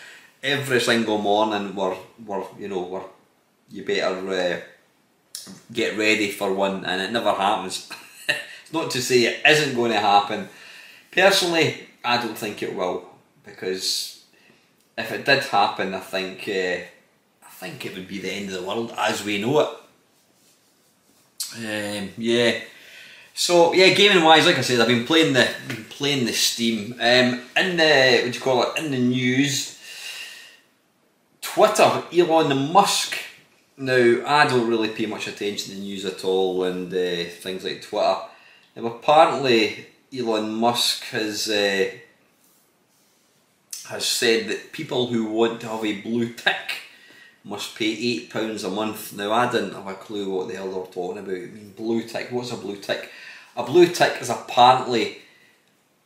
every 0.42 0.80
single 0.80 1.18
morning 1.18 1.76
we're, 1.76 1.98
we're 2.26 2.44
you 2.58 2.68
know 2.68 2.82
we're 2.82 3.04
you 3.70 3.84
better 3.84 4.30
uh, 4.30 4.60
get 5.72 5.98
ready 5.98 6.32
for 6.32 6.54
one 6.54 6.86
and 6.86 7.02
it 7.02 7.12
never 7.12 7.34
happens 7.34 7.90
not 8.74 8.92
to 8.92 9.02
say 9.02 9.22
it 9.22 9.42
isn't 9.46 9.76
going 9.76 9.92
to 9.92 10.00
happen 10.00 10.50
personally 11.12 11.88
I 12.04 12.18
don't 12.18 12.38
think 12.38 12.64
it 12.64 12.76
will 12.76 13.08
because 13.46 14.24
if 14.98 15.12
it 15.12 15.26
did 15.26 15.44
happen 15.44 15.94
I 15.94 16.00
think 16.00 16.48
uh, 16.48 16.84
I 17.46 17.52
think 17.52 17.86
it 17.86 17.96
would 17.96 18.08
be 18.08 18.20
the 18.20 18.32
end 18.32 18.50
of 18.50 18.62
the 18.62 18.68
world 18.68 18.94
as 18.98 19.24
we 19.24 19.42
know 19.42 19.60
it 19.60 19.70
um, 21.58 22.10
yeah 22.18 22.60
so 23.40 23.72
yeah, 23.72 23.94
gaming 23.94 24.26
wise, 24.26 24.46
like 24.46 24.58
I 24.58 24.62
said, 24.62 24.82
I've 24.82 24.90
been 24.90 25.06
playing 25.06 25.32
the 25.32 25.48
been 25.70 25.86
playing 25.86 26.26
the 26.26 26.34
Steam. 26.34 26.92
Um, 27.00 27.42
in 27.56 27.78
the 27.78 28.22
what 28.24 28.34
do 28.34 28.38
you 28.38 28.42
call 28.42 28.64
it? 28.64 28.84
In 28.84 28.92
the 28.92 29.00
news, 29.00 29.80
Twitter, 31.42 32.04
Elon 32.12 32.74
Musk. 32.74 33.16
Now, 33.82 34.22
I 34.26 34.46
don't 34.46 34.68
really 34.68 34.90
pay 34.90 35.06
much 35.06 35.30
attention 35.30 35.70
to 35.70 35.76
the 35.76 35.82
news 35.82 36.04
at 36.04 36.26
all 36.26 36.66
and 36.66 36.94
uh, 36.94 37.30
things 37.30 37.64
like 37.64 37.82
Twitter. 37.82 38.18
Now, 38.76 38.88
apparently, 38.88 39.86
Elon 40.14 40.54
Musk 40.54 41.06
has 41.06 41.48
uh, 41.48 41.90
has 43.88 44.06
said 44.06 44.50
that 44.50 44.74
people 44.74 45.08
who 45.08 45.28
want 45.28 45.62
to 45.62 45.70
have 45.70 45.86
a 45.86 46.02
blue 46.02 46.34
tick 46.34 46.82
must 47.46 47.78
pay 47.78 47.86
eight 47.86 48.30
pounds 48.30 48.66
a 48.66 48.70
month. 48.70 49.14
Now, 49.14 49.32
I 49.32 49.50
didn't 49.50 49.74
have 49.74 49.88
a 49.88 49.94
clue 49.94 50.30
what 50.30 50.50
the 50.50 50.56
hell 50.56 50.70
they 50.70 50.78
were 50.78 50.86
talking 50.86 51.20
about. 51.20 51.36
I 51.36 51.46
mean, 51.46 51.74
blue 51.78 52.04
tick. 52.04 52.28
What's 52.32 52.52
a 52.52 52.58
blue 52.58 52.76
tick? 52.76 53.10
A 53.56 53.64
blue 53.64 53.88
tick 53.88 54.22
is 54.22 54.30
apparently 54.30 55.20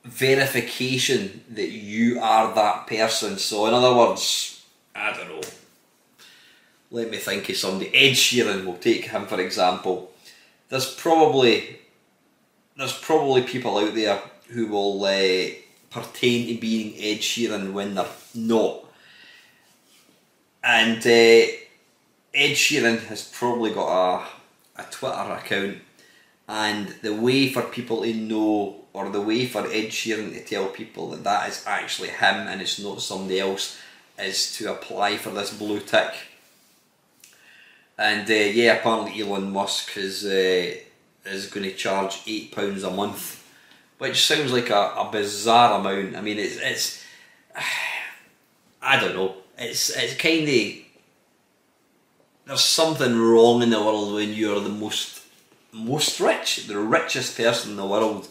verification 0.04 1.44
that 1.50 1.72
you 1.72 2.20
are 2.20 2.54
that 2.54 2.86
person. 2.86 3.40
So, 3.40 3.66
in 3.66 3.74
other 3.74 3.96
words, 3.96 4.64
I 4.94 5.12
don't 5.18 5.28
know. 5.28 5.42
Let 6.94 7.10
me 7.10 7.18
think 7.18 7.50
of 7.50 7.58
somebody. 7.58 7.90
Ed 7.92 8.12
Sheeran, 8.12 8.66
we'll 8.66 8.78
take 8.78 9.06
him 9.06 9.26
for 9.26 9.42
example. 9.42 10.12
There's 10.70 10.94
probably 10.94 11.80
there's 12.78 12.94
probably 12.94 13.42
people 13.42 13.80
out 13.80 13.96
there 13.96 14.22
who 14.50 14.68
will 14.68 15.04
uh, 15.04 15.56
pertain 15.90 16.48
to 16.48 16.62
being 16.62 16.94
Ed 16.94 17.22
Sheeran 17.22 17.74
when 17.74 17.96
they're 17.96 18.06
not. 18.36 18.86
And 20.64 21.00
uh, 21.00 21.50
Ed 22.32 22.54
Sheeran 22.54 23.00
has 23.06 23.28
probably 23.28 23.72
got 23.72 24.28
a, 24.78 24.82
a 24.84 24.86
Twitter 24.92 25.32
account, 25.32 25.78
and 26.48 26.90
the 27.02 27.16
way 27.16 27.50
for 27.50 27.64
people 27.64 28.04
to 28.04 28.14
know, 28.14 28.76
or 28.94 29.10
the 29.10 29.20
way 29.20 29.48
for 29.48 29.66
Ed 29.66 29.90
Sheeran 29.90 30.32
to 30.34 30.46
tell 30.46 30.68
people 30.68 31.10
that 31.10 31.24
that 31.24 31.50
is 31.50 31.64
actually 31.66 32.10
him 32.10 32.48
and 32.48 32.62
it's 32.62 32.78
not 32.78 33.02
somebody 33.02 33.40
else, 33.40 33.80
is 34.20 34.56
to 34.58 34.72
apply 34.72 35.18
for 35.18 35.32
this 35.32 35.58
blue 35.58 35.80
tick. 35.80 36.14
And 37.98 38.30
uh, 38.30 38.34
yeah, 38.34 38.74
apparently 38.74 39.22
Elon 39.22 39.52
Musk 39.52 39.98
is 39.98 40.26
uh, 40.26 40.76
is 41.26 41.48
going 41.48 41.70
to 41.70 41.76
charge 41.76 42.22
eight 42.28 42.52
pounds 42.52 42.84
a 42.84 42.90
month, 42.90 43.48
which 44.00 44.26
sounds 44.26 44.52
like 44.52 44.70
a, 44.70 44.94
a 44.98 45.10
bizarre 45.12 45.80
amount. 45.80 46.16
I 46.16 46.22
mean, 46.22 46.40
it's 46.40 46.58
it's 46.58 47.04
I 48.82 49.00
don't 49.00 49.16
know. 49.16 49.36
It's 49.58 49.90
it's 49.92 50.16
kind 50.16 50.48
of 50.48 50.84
there's 52.46 52.64
something 52.64 53.18
wrong 53.18 53.62
in 53.62 53.70
the 53.70 53.80
world 53.80 54.14
when 54.16 54.34
you're 54.34 54.60
the 54.60 54.70
most 54.70 55.22
most 55.72 56.20
rich, 56.20 56.68
the 56.68 56.78
richest 56.78 57.38
person 57.38 57.72
in 57.72 57.78
the 57.78 57.86
world, 57.86 58.28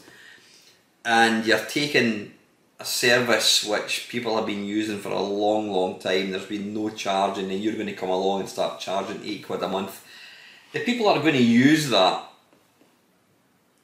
and 1.05 1.47
you're 1.47 1.65
taking 1.67 2.33
a 2.83 2.85
service 2.85 3.65
which 3.65 4.09
people 4.09 4.37
have 4.37 4.47
been 4.47 4.65
using 4.65 4.99
for 4.99 5.11
a 5.11 5.21
long, 5.21 5.71
long 5.71 6.01
time. 6.01 6.31
There's 6.31 6.47
been 6.47 6.75
no 6.75 6.91
charging, 6.91 7.51
and 7.51 7.63
you're 7.63 7.75
going 7.75 7.87
to 7.87 7.93
come 7.95 8.11
along 8.11 8.41
and 8.41 8.49
start 8.49 8.81
charging 8.81 9.21
eight 9.25 9.47
quid 9.47 9.63
a 9.63 9.69
month. 9.69 10.05
The 10.73 10.81
people 10.81 11.09
are 11.09 11.21
going 11.21 11.35
to 11.35 11.43
use 11.43 11.91
that 11.91 12.25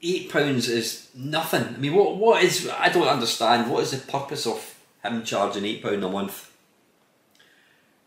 eight 0.02 0.30
pounds 0.30 0.68
is 0.68 1.08
nothing. 1.14 1.74
I 1.74 1.78
mean, 1.78 1.94
what 1.94 2.16
what 2.16 2.42
is? 2.42 2.68
I 2.68 2.88
don't 2.88 3.08
understand. 3.08 3.70
What 3.70 3.84
is 3.84 3.92
the 3.92 4.10
purpose 4.10 4.46
of 4.46 4.74
him 5.04 5.24
charging 5.24 5.64
eight 5.64 5.82
pound 5.82 6.04
a 6.04 6.08
month? 6.08 6.50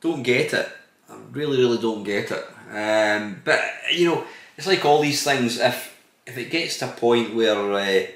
Don't 0.02 0.24
get 0.24 0.54
it. 0.54 0.70
I 1.10 1.16
really, 1.32 1.58
really 1.58 1.78
don't 1.78 2.04
get 2.04 2.32
it. 2.32 2.46
Um, 2.70 3.42
but 3.46 3.62
you 3.92 4.10
know, 4.10 4.26
it's 4.58 4.68
like 4.68 4.84
all 4.84 5.02
these 5.02 5.24
things. 5.24 5.58
If 5.58 5.98
if 6.26 6.38
it 6.38 6.52
gets 6.52 6.80
to 6.80 6.90
a 6.90 6.92
point 6.92 7.36
where 7.36 7.74
uh, 7.74 8.08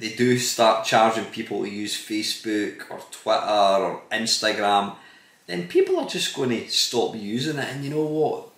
they 0.00 0.14
do 0.14 0.38
start 0.38 0.86
charging 0.86 1.26
people 1.26 1.62
to 1.62 1.68
use 1.68 1.94
Facebook 1.94 2.90
or 2.90 3.00
Twitter 3.10 3.84
or 3.84 4.02
Instagram, 4.10 4.96
then 5.46 5.68
people 5.68 6.00
are 6.00 6.08
just 6.08 6.34
going 6.34 6.48
to 6.48 6.68
stop 6.70 7.14
using 7.14 7.58
it. 7.58 7.68
And 7.68 7.84
you 7.84 7.90
know 7.90 8.06
what? 8.06 8.48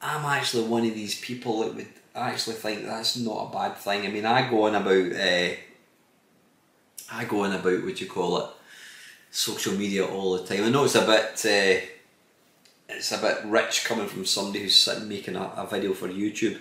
I'm 0.00 0.24
actually 0.24 0.66
one 0.66 0.86
of 0.86 0.94
these 0.94 1.20
people 1.20 1.60
that 1.60 1.74
would 1.74 1.88
actually 2.14 2.56
think 2.56 2.86
that's 2.86 3.18
not 3.18 3.50
a 3.50 3.52
bad 3.52 3.76
thing. 3.76 4.06
I 4.06 4.08
mean, 4.08 4.24
I 4.24 4.48
go 4.48 4.66
on 4.66 4.74
about, 4.74 5.12
uh, 5.12 5.54
I 7.12 7.24
go 7.28 7.44
on 7.44 7.52
about 7.52 7.84
what 7.84 8.00
you 8.00 8.06
call 8.06 8.38
it, 8.38 8.46
social 9.30 9.74
media 9.74 10.06
all 10.06 10.38
the 10.38 10.44
time. 10.44 10.64
I 10.64 10.70
know 10.70 10.84
it's 10.84 10.94
a 10.94 11.04
bit, 11.04 11.44
uh, 11.44 11.86
it's 12.88 13.12
a 13.12 13.18
bit 13.18 13.44
rich 13.44 13.84
coming 13.84 14.06
from 14.06 14.24
somebody 14.24 14.60
who's 14.60 14.76
sitting 14.76 15.06
making 15.06 15.36
a, 15.36 15.52
a 15.54 15.66
video 15.66 15.92
for 15.92 16.08
YouTube. 16.08 16.58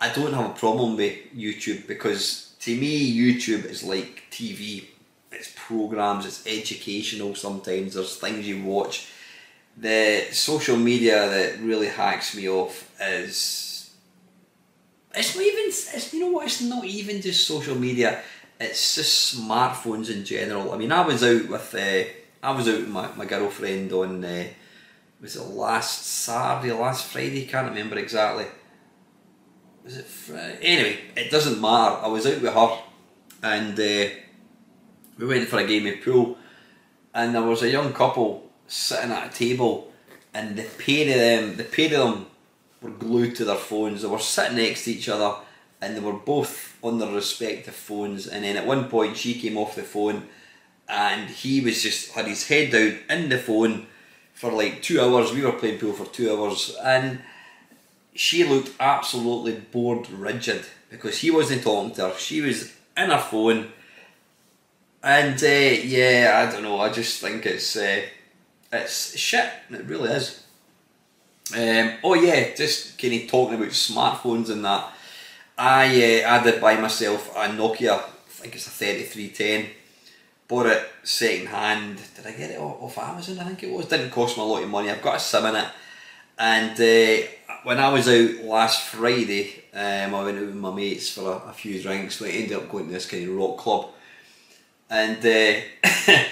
I 0.00 0.12
don't 0.12 0.34
have 0.34 0.50
a 0.50 0.54
problem 0.54 0.96
with 0.96 1.16
YouTube 1.32 1.86
because 1.86 2.43
to 2.64 2.74
me, 2.74 3.14
YouTube 3.14 3.66
is 3.66 3.82
like 3.82 4.22
TV. 4.30 4.84
It's 5.30 5.52
programs, 5.54 6.24
it's 6.24 6.46
educational 6.46 7.34
sometimes, 7.34 7.92
there's 7.92 8.16
things 8.16 8.48
you 8.48 8.62
watch. 8.62 9.08
The 9.76 10.28
social 10.32 10.76
media 10.78 11.28
that 11.28 11.60
really 11.60 11.88
hacks 11.88 12.34
me 12.34 12.48
off 12.48 12.90
is. 13.00 13.92
It's 15.14 15.36
not 15.36 15.44
even. 15.44 15.64
It's, 15.66 16.14
you 16.14 16.20
know 16.20 16.30
what? 16.30 16.46
It's 16.46 16.62
not 16.62 16.84
even 16.84 17.20
just 17.20 17.46
social 17.46 17.74
media. 17.74 18.22
It's 18.58 18.94
just 18.94 19.36
smartphones 19.36 20.10
in 20.10 20.24
general. 20.24 20.72
I 20.72 20.78
mean, 20.78 20.92
I 20.92 21.04
was 21.04 21.22
out 21.22 21.48
with. 21.48 21.74
Uh, 21.74 22.04
I 22.42 22.50
was 22.52 22.68
out 22.68 22.78
with 22.78 22.88
my, 22.88 23.08
my 23.16 23.26
girlfriend 23.26 23.92
on. 23.92 24.24
Uh, 24.24 24.46
was 25.20 25.36
it 25.36 25.42
last 25.42 26.06
Saturday, 26.06 26.72
last 26.72 27.06
Friday? 27.06 27.44
Can't 27.46 27.68
remember 27.68 27.98
exactly. 27.98 28.46
Was 29.84 29.98
it 29.98 30.06
Friday? 30.06 30.58
Anyway, 30.62 30.98
it 31.14 31.30
doesn't 31.30 31.60
matter. 31.60 31.96
I 31.96 32.08
was 32.08 32.26
out 32.26 32.40
with 32.40 32.54
her, 32.54 32.78
and 33.42 33.78
uh, 33.78 34.14
we 35.18 35.26
went 35.26 35.48
for 35.48 35.58
a 35.58 35.66
game 35.66 35.86
of 35.86 36.02
pool, 36.02 36.38
and 37.12 37.34
there 37.34 37.42
was 37.42 37.62
a 37.62 37.70
young 37.70 37.92
couple 37.92 38.50
sitting 38.66 39.12
at 39.12 39.30
a 39.30 39.38
table, 39.38 39.92
and 40.32 40.56
the 40.56 40.62
pair 40.62 41.08
of 41.08 41.14
them, 41.14 41.56
the 41.56 41.64
pair 41.64 41.86
of 41.86 42.14
them, 42.14 42.26
were 42.80 42.90
glued 42.90 43.36
to 43.36 43.44
their 43.44 43.56
phones. 43.56 44.02
They 44.02 44.08
were 44.08 44.18
sitting 44.18 44.56
next 44.56 44.84
to 44.84 44.92
each 44.92 45.08
other, 45.08 45.36
and 45.80 45.94
they 45.94 46.00
were 46.00 46.14
both 46.14 46.78
on 46.82 46.98
their 46.98 47.12
respective 47.12 47.74
phones. 47.74 48.26
And 48.26 48.44
then 48.44 48.56
at 48.56 48.66
one 48.66 48.88
point, 48.88 49.18
she 49.18 49.38
came 49.38 49.58
off 49.58 49.76
the 49.76 49.82
phone, 49.82 50.28
and 50.88 51.28
he 51.28 51.60
was 51.60 51.82
just 51.82 52.12
had 52.12 52.26
his 52.26 52.48
head 52.48 52.72
down 52.72 52.98
in 53.10 53.28
the 53.28 53.38
phone 53.38 53.86
for 54.32 54.50
like 54.50 54.82
two 54.82 55.00
hours. 55.00 55.32
We 55.32 55.42
were 55.42 55.52
playing 55.52 55.78
pool 55.78 55.92
for 55.92 56.06
two 56.06 56.34
hours, 56.34 56.74
and 56.82 57.20
she 58.14 58.44
looked 58.44 58.70
absolutely 58.78 59.52
bored 59.72 60.08
rigid 60.10 60.64
because 60.88 61.18
he 61.18 61.30
wasn't 61.30 61.62
talking 61.62 61.94
to 61.94 62.08
her. 62.08 62.14
She 62.16 62.40
was 62.40 62.72
in 62.96 63.10
her 63.10 63.18
phone. 63.18 63.68
And 65.02 65.42
uh, 65.42 65.46
yeah, 65.46 66.46
I 66.46 66.50
don't 66.50 66.62
know. 66.62 66.80
I 66.80 66.90
just 66.90 67.20
think 67.20 67.44
it's 67.44 67.76
uh, 67.76 68.02
it's 68.72 69.16
shit. 69.18 69.50
It 69.70 69.84
really 69.84 70.10
is. 70.10 70.44
Um, 71.52 71.98
oh 72.02 72.14
yeah, 72.14 72.54
just 72.54 72.98
kind 72.98 73.14
of 73.14 73.28
talking 73.28 73.56
about 73.56 73.68
smartphones 73.68 74.48
and 74.48 74.64
that. 74.64 74.92
I 75.58 76.22
uh, 76.22 76.30
I 76.30 76.42
did 76.42 76.60
buy 76.60 76.76
myself 76.76 77.30
a 77.36 77.48
Nokia. 77.48 77.98
I 77.98 78.02
think 78.28 78.54
it's 78.54 78.66
a 78.66 78.70
thirty 78.70 79.02
three 79.02 79.28
ten. 79.28 79.66
Bought 80.48 80.66
it 80.66 80.88
second 81.02 81.48
hand. 81.48 82.00
Did 82.16 82.26
I 82.26 82.32
get 82.32 82.50
it 82.52 82.60
off 82.60 82.96
Amazon? 82.96 83.40
I 83.40 83.44
think 83.44 83.64
it 83.64 83.70
was. 83.70 83.86
Didn't 83.86 84.10
cost 84.10 84.36
me 84.36 84.42
a 84.42 84.46
lot 84.46 84.62
of 84.62 84.70
money. 84.70 84.90
I've 84.90 85.02
got 85.02 85.16
a 85.16 85.20
sim 85.20 85.44
in 85.46 85.56
it. 85.56 85.68
And 86.38 86.72
uh, 86.72 87.26
when 87.62 87.78
I 87.78 87.92
was 87.92 88.08
out 88.08 88.44
last 88.44 88.88
Friday, 88.88 89.64
um, 89.72 90.14
I 90.14 90.24
went 90.24 90.38
out 90.38 90.46
with 90.46 90.54
my 90.54 90.72
mates 90.72 91.10
for 91.10 91.32
a, 91.32 91.50
a 91.50 91.52
few 91.52 91.80
drinks. 91.82 92.20
We 92.20 92.30
ended 92.30 92.56
up 92.56 92.70
going 92.70 92.86
to 92.86 92.92
this 92.92 93.06
kind 93.06 93.28
of 93.28 93.36
rock 93.36 93.58
club, 93.58 93.90
and 94.90 95.18
uh, 95.18 95.20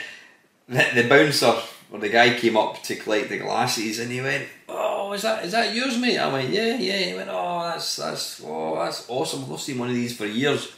the, 0.69 0.87
the 0.95 1.07
bouncer 1.09 1.55
or 1.91 1.99
the 1.99 2.09
guy 2.09 2.35
came 2.39 2.57
up 2.57 2.83
to 2.83 2.97
collect 2.97 3.29
the 3.29 3.39
glasses, 3.39 3.99
and 3.99 4.11
he 4.11 4.21
went, 4.21 4.49
"Oh, 4.69 5.13
is 5.13 5.23
that 5.23 5.45
is 5.45 5.53
that 5.53 5.75
yours, 5.75 5.99
mate?" 5.99 6.19
I 6.19 6.33
went, 6.33 6.51
"Yeah, 6.51 6.77
yeah." 6.77 6.99
He 6.99 7.15
went, 7.15 7.31
"Oh, 7.31 7.63
that's 7.65 7.97
that's 7.97 8.43
oh, 8.45 8.77
that's 8.77 9.09
awesome. 9.09 9.45
I've 9.45 9.51
not 9.51 9.61
seen 9.61 9.79
one 9.79 9.89
of 9.89 9.95
these 9.95 10.17
for 10.17 10.27
years." 10.27 10.73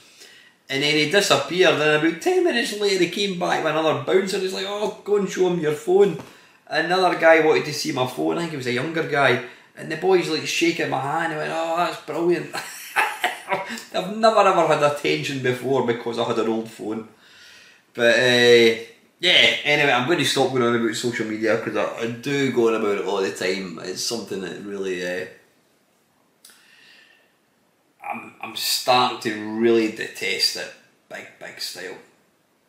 And 0.69 0.83
then 0.83 0.95
he 0.95 1.11
disappeared, 1.11 1.75
and 1.75 2.07
about 2.07 2.23
10 2.23 2.43
minutes 2.43 2.81
later, 2.81 3.05
he 3.05 3.11
came 3.11 3.39
back 3.39 3.63
with 3.63 3.77
another 3.77 4.03
bouncer. 4.03 4.39
He's 4.39 4.55
like, 4.55 4.65
Oh, 4.67 4.99
go 5.05 5.17
and 5.19 5.29
show 5.29 5.49
him 5.49 5.61
your 5.61 5.73
phone. 5.73 6.19
Another 6.67 7.19
guy 7.19 7.45
wanted 7.45 7.67
to 7.67 7.73
see 7.73 7.93
my 7.93 8.07
phone. 8.07 8.39
I 8.39 8.41
think 8.41 8.53
he 8.53 8.57
was 8.57 8.67
a 8.67 8.73
younger 8.73 9.07
guy. 9.09 9.45
And 9.77 9.91
the 9.91 9.97
boy's 9.97 10.29
like 10.29 10.47
shaking 10.47 10.91
my 10.91 11.01
hand. 11.01 11.33
I 11.33 11.37
went, 11.37 11.53
Oh, 11.53 11.77
that's 11.77 12.01
brilliant. 12.03 12.55
I've 13.95 14.17
never 14.17 14.41
ever 14.41 14.67
had 14.67 14.83
attention 14.83 15.43
before 15.43 15.87
because 15.87 16.19
I 16.19 16.25
had 16.25 16.39
an 16.39 16.49
old 16.49 16.71
phone. 16.71 17.09
But 17.93 18.19
uh, 18.19 18.75
yeah, 19.21 19.57
anyway, 19.65 19.93
I'm 19.93 20.07
going 20.07 20.19
to 20.19 20.25
stop 20.25 20.51
going 20.51 20.63
on 20.63 20.77
about 20.77 20.95
social 20.97 21.27
media 21.27 21.57
because 21.57 21.77
I, 21.77 22.05
I, 22.05 22.11
do 22.11 22.53
go 22.53 22.69
on 22.69 22.75
about 22.75 22.99
it 22.99 23.05
all 23.05 23.23
the 23.23 23.33
time. 23.33 23.79
It's 23.83 24.03
something 24.03 24.41
that 24.41 24.63
really. 24.63 25.05
Uh, 25.07 25.27
I'm, 28.07 28.35
I'm 28.43 28.57
starting 28.57 29.21
to 29.21 29.59
really 29.59 29.93
detest 29.93 30.57
it. 30.57 30.73
Big, 31.09 31.27
big 31.41 31.61
style. 31.61 31.97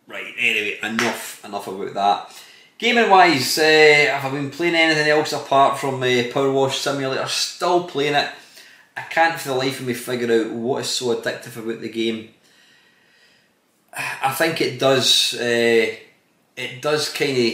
Right, 0.08 0.34
anyway, 0.38 0.80
enough 0.84 1.44
enough 1.44 1.68
about 1.68 1.94
that. 1.96 2.44
Gaming 2.78 3.10
wise, 3.10 3.58
uh, 3.58 4.18
have 4.20 4.26
I 4.26 4.36
been 4.36 4.52
playing 4.52 4.76
anything 4.76 5.08
else 5.08 5.32
apart 5.32 5.80
from 5.80 6.04
uh, 6.04 6.24
Power 6.34 6.52
Wash 6.52 6.78
Simulator? 6.78 7.26
Still 7.28 7.86
playing 7.86 8.16
it. 8.16 8.30
I 8.98 9.02
can't 9.04 9.40
for 9.40 9.50
the 9.50 9.56
life 9.56 9.80
of 9.80 9.88
me 9.88 9.94
figure 9.94 10.42
out 10.42 10.52
what 10.52 10.82
is 10.82 10.90
so 10.90 11.16
addictive 11.16 11.56
about 11.56 11.80
the 11.80 11.88
game. 11.88 12.34
I 13.94 14.34
think 14.34 14.60
it 14.60 14.78
does. 14.78 15.36
Uh, 15.36 15.96
it 16.58 16.82
does 16.82 17.14
kind 17.14 17.38
of 17.38 17.54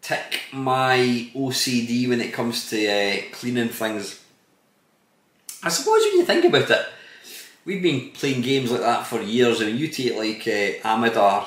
tick 0.00 0.40
my 0.52 1.30
OCD 1.36 2.08
when 2.08 2.20
it 2.20 2.32
comes 2.32 2.68
to 2.70 2.88
uh, 2.88 3.22
cleaning 3.30 3.68
things. 3.68 4.24
I 5.62 5.68
suppose 5.68 6.02
when 6.02 6.18
you 6.18 6.24
think 6.24 6.44
about 6.46 6.68
it, 6.68 6.86
we've 7.64 7.82
been 7.82 8.10
playing 8.10 8.42
games 8.42 8.72
like 8.72 8.80
that 8.80 9.06
for 9.06 9.20
years. 9.22 9.62
I 9.62 9.66
mean, 9.66 9.76
you 9.78 9.86
take 9.86 10.16
like 10.16 10.40
uh, 10.48 10.88
Amidar, 10.88 11.46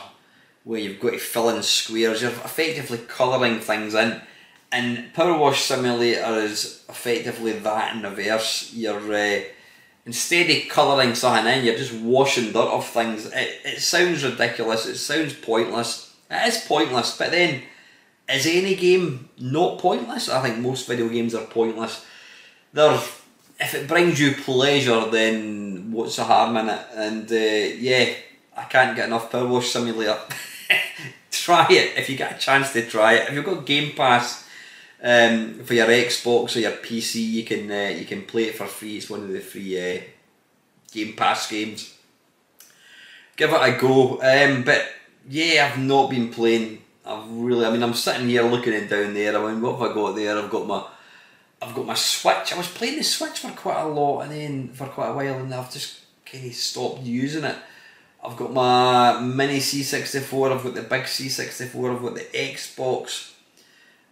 where 0.65 0.79
you've 0.79 0.99
got 0.99 1.11
to 1.11 1.19
fill 1.19 1.49
in 1.49 1.63
squares, 1.63 2.21
you're 2.21 2.31
effectively 2.31 2.97
colouring 2.97 3.59
things 3.59 3.93
in. 3.93 4.19
And 4.71 5.13
Power 5.13 5.37
Wash 5.37 5.63
Simulator 5.63 6.39
is 6.39 6.83
effectively 6.89 7.53
that 7.53 7.95
in 7.95 8.01
reverse. 8.01 8.73
You're 8.73 9.13
uh, 9.13 9.41
instead 10.05 10.49
of 10.49 10.67
colouring 10.67 11.15
something 11.15 11.45
in, 11.53 11.63
you're 11.63 11.77
just 11.77 11.93
washing 11.93 12.51
dirt 12.51 12.57
off 12.57 12.91
things. 12.91 13.27
It, 13.27 13.61
it 13.63 13.81
sounds 13.81 14.23
ridiculous. 14.23 14.87
It 14.87 14.97
sounds 14.97 15.33
pointless. 15.33 16.13
It 16.29 16.47
is 16.47 16.65
pointless, 16.65 17.15
but 17.15 17.31
then 17.31 17.61
is 18.27 18.47
any 18.47 18.75
game 18.75 19.29
not 19.37 19.77
pointless? 19.77 20.29
I 20.29 20.41
think 20.41 20.57
most 20.57 20.87
video 20.87 21.07
games 21.09 21.35
are 21.35 21.45
pointless. 21.45 22.03
They're 22.73 22.99
if 23.57 23.73
it 23.73 23.87
brings 23.87 24.19
you 24.19 24.33
pleasure, 24.33 25.09
then 25.09 25.91
what's 25.91 26.17
the 26.17 26.25
harm 26.25 26.57
in 26.57 26.69
it? 26.69 26.85
And 26.93 27.31
uh, 27.31 27.75
yeah, 27.79 28.13
I 28.57 28.63
can't 28.63 28.95
get 28.95 29.07
enough 29.07 29.31
Power 29.31 29.47
Wash 29.47 29.69
Simulator. 29.69 30.17
try 31.31 31.67
it 31.69 31.97
if 31.97 32.09
you 32.09 32.17
get 32.17 32.35
a 32.35 32.39
chance 32.39 32.73
to 32.73 32.85
try 32.87 33.13
it. 33.13 33.29
If 33.29 33.35
you've 33.35 33.45
got 33.45 33.65
Game 33.65 33.95
Pass 33.95 34.47
um, 35.01 35.63
for 35.63 35.73
your 35.73 35.87
Xbox 35.87 36.55
or 36.55 36.59
your 36.59 36.71
PC, 36.71 37.25
you 37.27 37.43
can 37.43 37.71
uh, 37.71 37.95
you 37.97 38.05
can 38.05 38.23
play 38.23 38.45
it 38.45 38.55
for 38.55 38.65
free. 38.65 38.97
It's 38.97 39.09
one 39.09 39.21
of 39.21 39.29
the 39.29 39.39
free 39.39 39.97
uh, 39.97 40.01
Game 40.91 41.13
Pass 41.13 41.49
games. 41.49 41.93
Give 43.35 43.51
it 43.51 43.55
a 43.61 43.77
go. 43.79 44.21
Um, 44.21 44.63
but 44.63 44.87
yeah, 45.29 45.69
I've 45.71 45.79
not 45.79 46.09
been 46.09 46.29
playing. 46.29 46.81
I've 47.05 47.29
really. 47.29 47.65
I 47.65 47.71
mean, 47.71 47.83
I'm 47.83 47.93
sitting 47.93 48.29
here 48.29 48.43
looking 48.43 48.73
it 48.73 48.89
down 48.89 49.13
there. 49.13 49.37
I 49.37 49.51
mean, 49.51 49.61
what 49.61 49.79
have 49.79 49.91
I 49.91 49.93
got 49.93 50.15
there? 50.15 50.37
I've 50.37 50.49
got 50.49 50.65
my 50.65 50.83
I've 51.61 51.75
got 51.75 51.85
my 51.85 51.93
Switch. 51.95 52.53
I 52.53 52.57
was 52.57 52.67
playing 52.67 52.97
the 52.97 53.03
Switch 53.03 53.39
for 53.39 53.49
quite 53.51 53.81
a 53.81 53.87
lot, 53.87 54.21
and 54.21 54.31
then 54.31 54.69
for 54.69 54.87
quite 54.87 55.09
a 55.09 55.13
while, 55.13 55.39
and 55.39 55.53
I've 55.53 55.71
just 55.71 55.99
kind 56.25 56.45
of 56.45 56.53
stopped 56.53 57.01
using 57.03 57.43
it. 57.43 57.55
I've 58.25 58.37
got 58.37 58.51
my 58.53 59.19
mini 59.19 59.59
C64. 59.59 60.51
I've 60.51 60.63
got 60.63 60.73
the 60.73 60.81
big 60.81 61.03
C64. 61.03 61.95
I've 61.95 62.01
got 62.01 62.15
the 62.15 62.21
Xbox. 62.21 63.33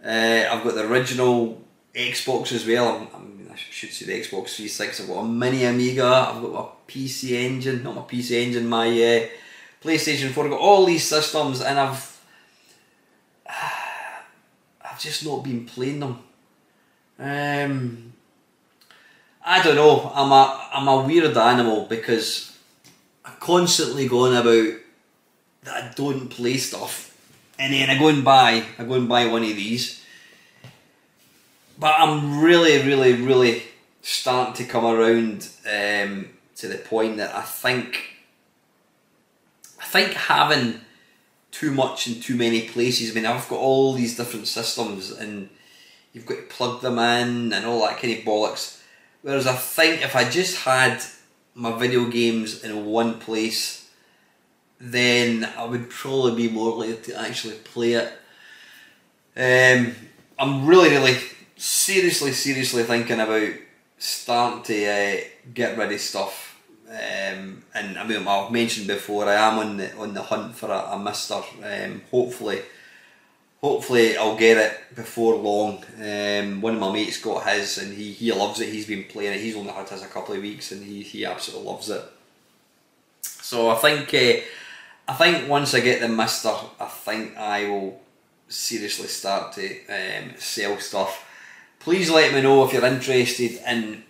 Uh, 0.04 0.48
I've 0.52 0.64
got 0.64 0.76
the 0.76 0.88
original 0.88 1.62
Xbox 1.96 2.52
as 2.52 2.68
well. 2.68 2.90
I'm, 2.90 3.08
I'm, 3.16 3.50
i 3.52 3.56
should 3.56 3.92
say 3.92 4.06
the 4.06 4.14
Xbox 4.14 4.56
360. 4.56 5.04
I've 5.04 5.10
got 5.10 5.20
a 5.20 5.28
mini 5.28 5.64
Amiga. 5.66 6.06
I've 6.06 6.42
got 6.42 6.54
my 6.54 6.66
PC 6.88 7.32
Engine, 7.32 7.82
not 7.82 7.96
my 7.96 8.02
PC 8.02 8.32
Engine, 8.32 8.68
my 8.68 8.88
uh, 8.88 9.28
PlayStation 9.84 10.30
4. 10.30 10.46
I've 10.46 10.52
got 10.52 10.60
all 10.60 10.86
these 10.86 11.08
systems, 11.08 11.62
and 11.62 11.80
I've 11.80 12.26
I've 13.50 15.00
just 15.00 15.26
not 15.26 15.44
been 15.44 15.66
playing 15.66 16.02
them. 16.02 16.20
Um, 17.18 18.14
I 19.44 19.62
don't 19.64 19.76
know. 19.76 20.12
I'm 20.14 20.32
a 20.32 20.70
I'm 20.74 20.88
a 20.88 21.04
weird 21.04 21.36
animal 21.36 21.86
because 21.86 22.53
constantly 23.40 24.08
going 24.08 24.36
about 24.36 24.80
that 25.64 25.84
I 25.84 25.94
don't 25.96 26.30
play 26.30 26.58
stuff, 26.58 27.18
and 27.58 27.74
then 27.74 27.90
I 27.90 27.98
go 27.98 28.10
and 28.10 28.24
buy 28.24 28.66
I 28.78 28.84
go 28.84 28.94
and 28.94 29.10
buy 29.10 29.28
one 29.28 29.44
of 29.44 29.56
these. 29.56 30.04
But 31.80 31.96
I'm 31.98 32.42
really, 32.42 32.86
really, 32.86 33.14
really 33.14 33.64
starting 34.02 34.54
to 34.54 34.72
come 34.72 34.86
around 34.86 35.50
um, 35.66 36.30
to 36.58 36.68
the 36.68 36.78
point 36.78 37.18
that 37.18 37.34
I 37.36 37.42
think 37.42 38.18
I 39.80 39.86
think 39.86 40.14
having 40.14 40.82
too 41.52 41.72
much 41.72 42.08
in 42.08 42.20
too 42.20 42.36
many 42.36 42.68
places. 42.68 43.12
I 43.12 43.14
mean, 43.14 43.26
I've 43.26 43.48
got 43.48 43.60
all 43.60 43.94
these 43.94 44.18
different 44.18 44.48
systems 44.48 45.12
and 45.12 45.50
you've 46.12 46.26
got 46.26 46.36
to 46.36 46.42
plug 46.44 46.82
them 46.82 46.98
in 47.00 47.54
and 47.54 47.66
all 47.66 47.82
that 47.82 48.00
kind 48.00 48.18
of 48.18 48.24
bollocks. 48.24 48.82
Whereas 49.22 49.48
I 49.48 49.54
think 49.54 50.04
if 50.04 50.16
I 50.16 50.30
just 50.30 50.58
had 50.58 51.02
my 51.56 51.78
video 51.78 52.06
games 52.06 52.64
in 52.64 52.86
one 52.86 53.20
place, 53.20 53.90
then 54.80 55.48
I 55.58 55.66
would 55.66 55.90
probably 55.90 56.48
be 56.48 56.54
more 56.54 56.76
likely 56.78 56.98
to 56.98 57.20
actually 57.20 57.56
play 57.56 57.94
it. 57.94 58.12
Um, 59.36 59.96
I'm 60.38 60.66
really, 60.66 60.90
really 60.90 61.18
seriously, 61.56 62.32
seriously 62.32 62.84
thinking 62.84 63.20
about 63.20 63.54
starting 63.98 64.64
to 64.64 64.86
uh, 64.86 65.22
get 65.54 65.78
of 65.92 66.00
stuff. 66.00 66.60
Um, 66.90 67.64
and 67.74 67.98
I 67.98 68.06
mean, 68.06 68.28
I've 68.28 68.52
mentioned 68.52 68.88
before, 68.88 69.28
I 69.28 69.36
am 69.36 69.60
on 69.60 69.78
the 69.78 69.96
on 69.96 70.14
the 70.14 70.22
hunt 70.22 70.56
for 70.56 70.70
a, 70.70 70.92
a 70.92 71.00
Mister. 71.00 71.36
Um, 71.36 72.02
hopefully, 72.12 72.62
hopefully 73.64 74.18
I'll 74.18 74.36
get 74.36 74.58
it 74.58 74.94
before 74.94 75.36
long. 75.36 75.86
Um, 75.98 76.60
one 76.60 76.74
of 76.74 76.82
my 76.82 76.92
mates 76.92 77.22
got 77.22 77.48
his 77.48 77.78
and 77.78 77.94
he, 77.94 78.12
he 78.12 78.34
loves 78.34 78.60
it. 78.60 78.68
He's 78.68 78.86
been 78.86 79.06
playing 79.06 79.34
it. 79.34 79.40
He's 79.40 79.56
only 79.56 79.72
had 79.72 79.88
his 79.88 80.04
a 80.04 80.08
couple 80.08 80.36
of 80.36 80.42
weeks 80.42 80.74
and 80.74 80.84
he, 80.84 81.02
he 81.02 81.26
absolutely 81.26 81.66
loves 81.66 81.90
it. 81.90 82.04
So 83.22 83.70
I 83.70 83.76
think 83.76 84.14
uh, 84.14 84.44
I 85.08 85.14
think 85.14 85.50
once 85.50 85.74
I 85.74 85.80
get 85.80 86.02
the 86.02 86.10
Mister, 86.10 86.54
I 86.78 86.88
think 86.88 87.38
I 87.38 87.70
will 87.70 88.02
seriously 88.50 89.08
start 89.08 89.54
to 89.54 89.86
um, 89.88 90.32
sell 90.38 90.78
stuff. 90.80 91.26
Please 91.80 92.10
let 92.10 92.34
me 92.34 92.42
know 92.42 92.66
if 92.66 92.74
you're 92.74 92.86
interested 92.86 93.62
and 93.66 94.04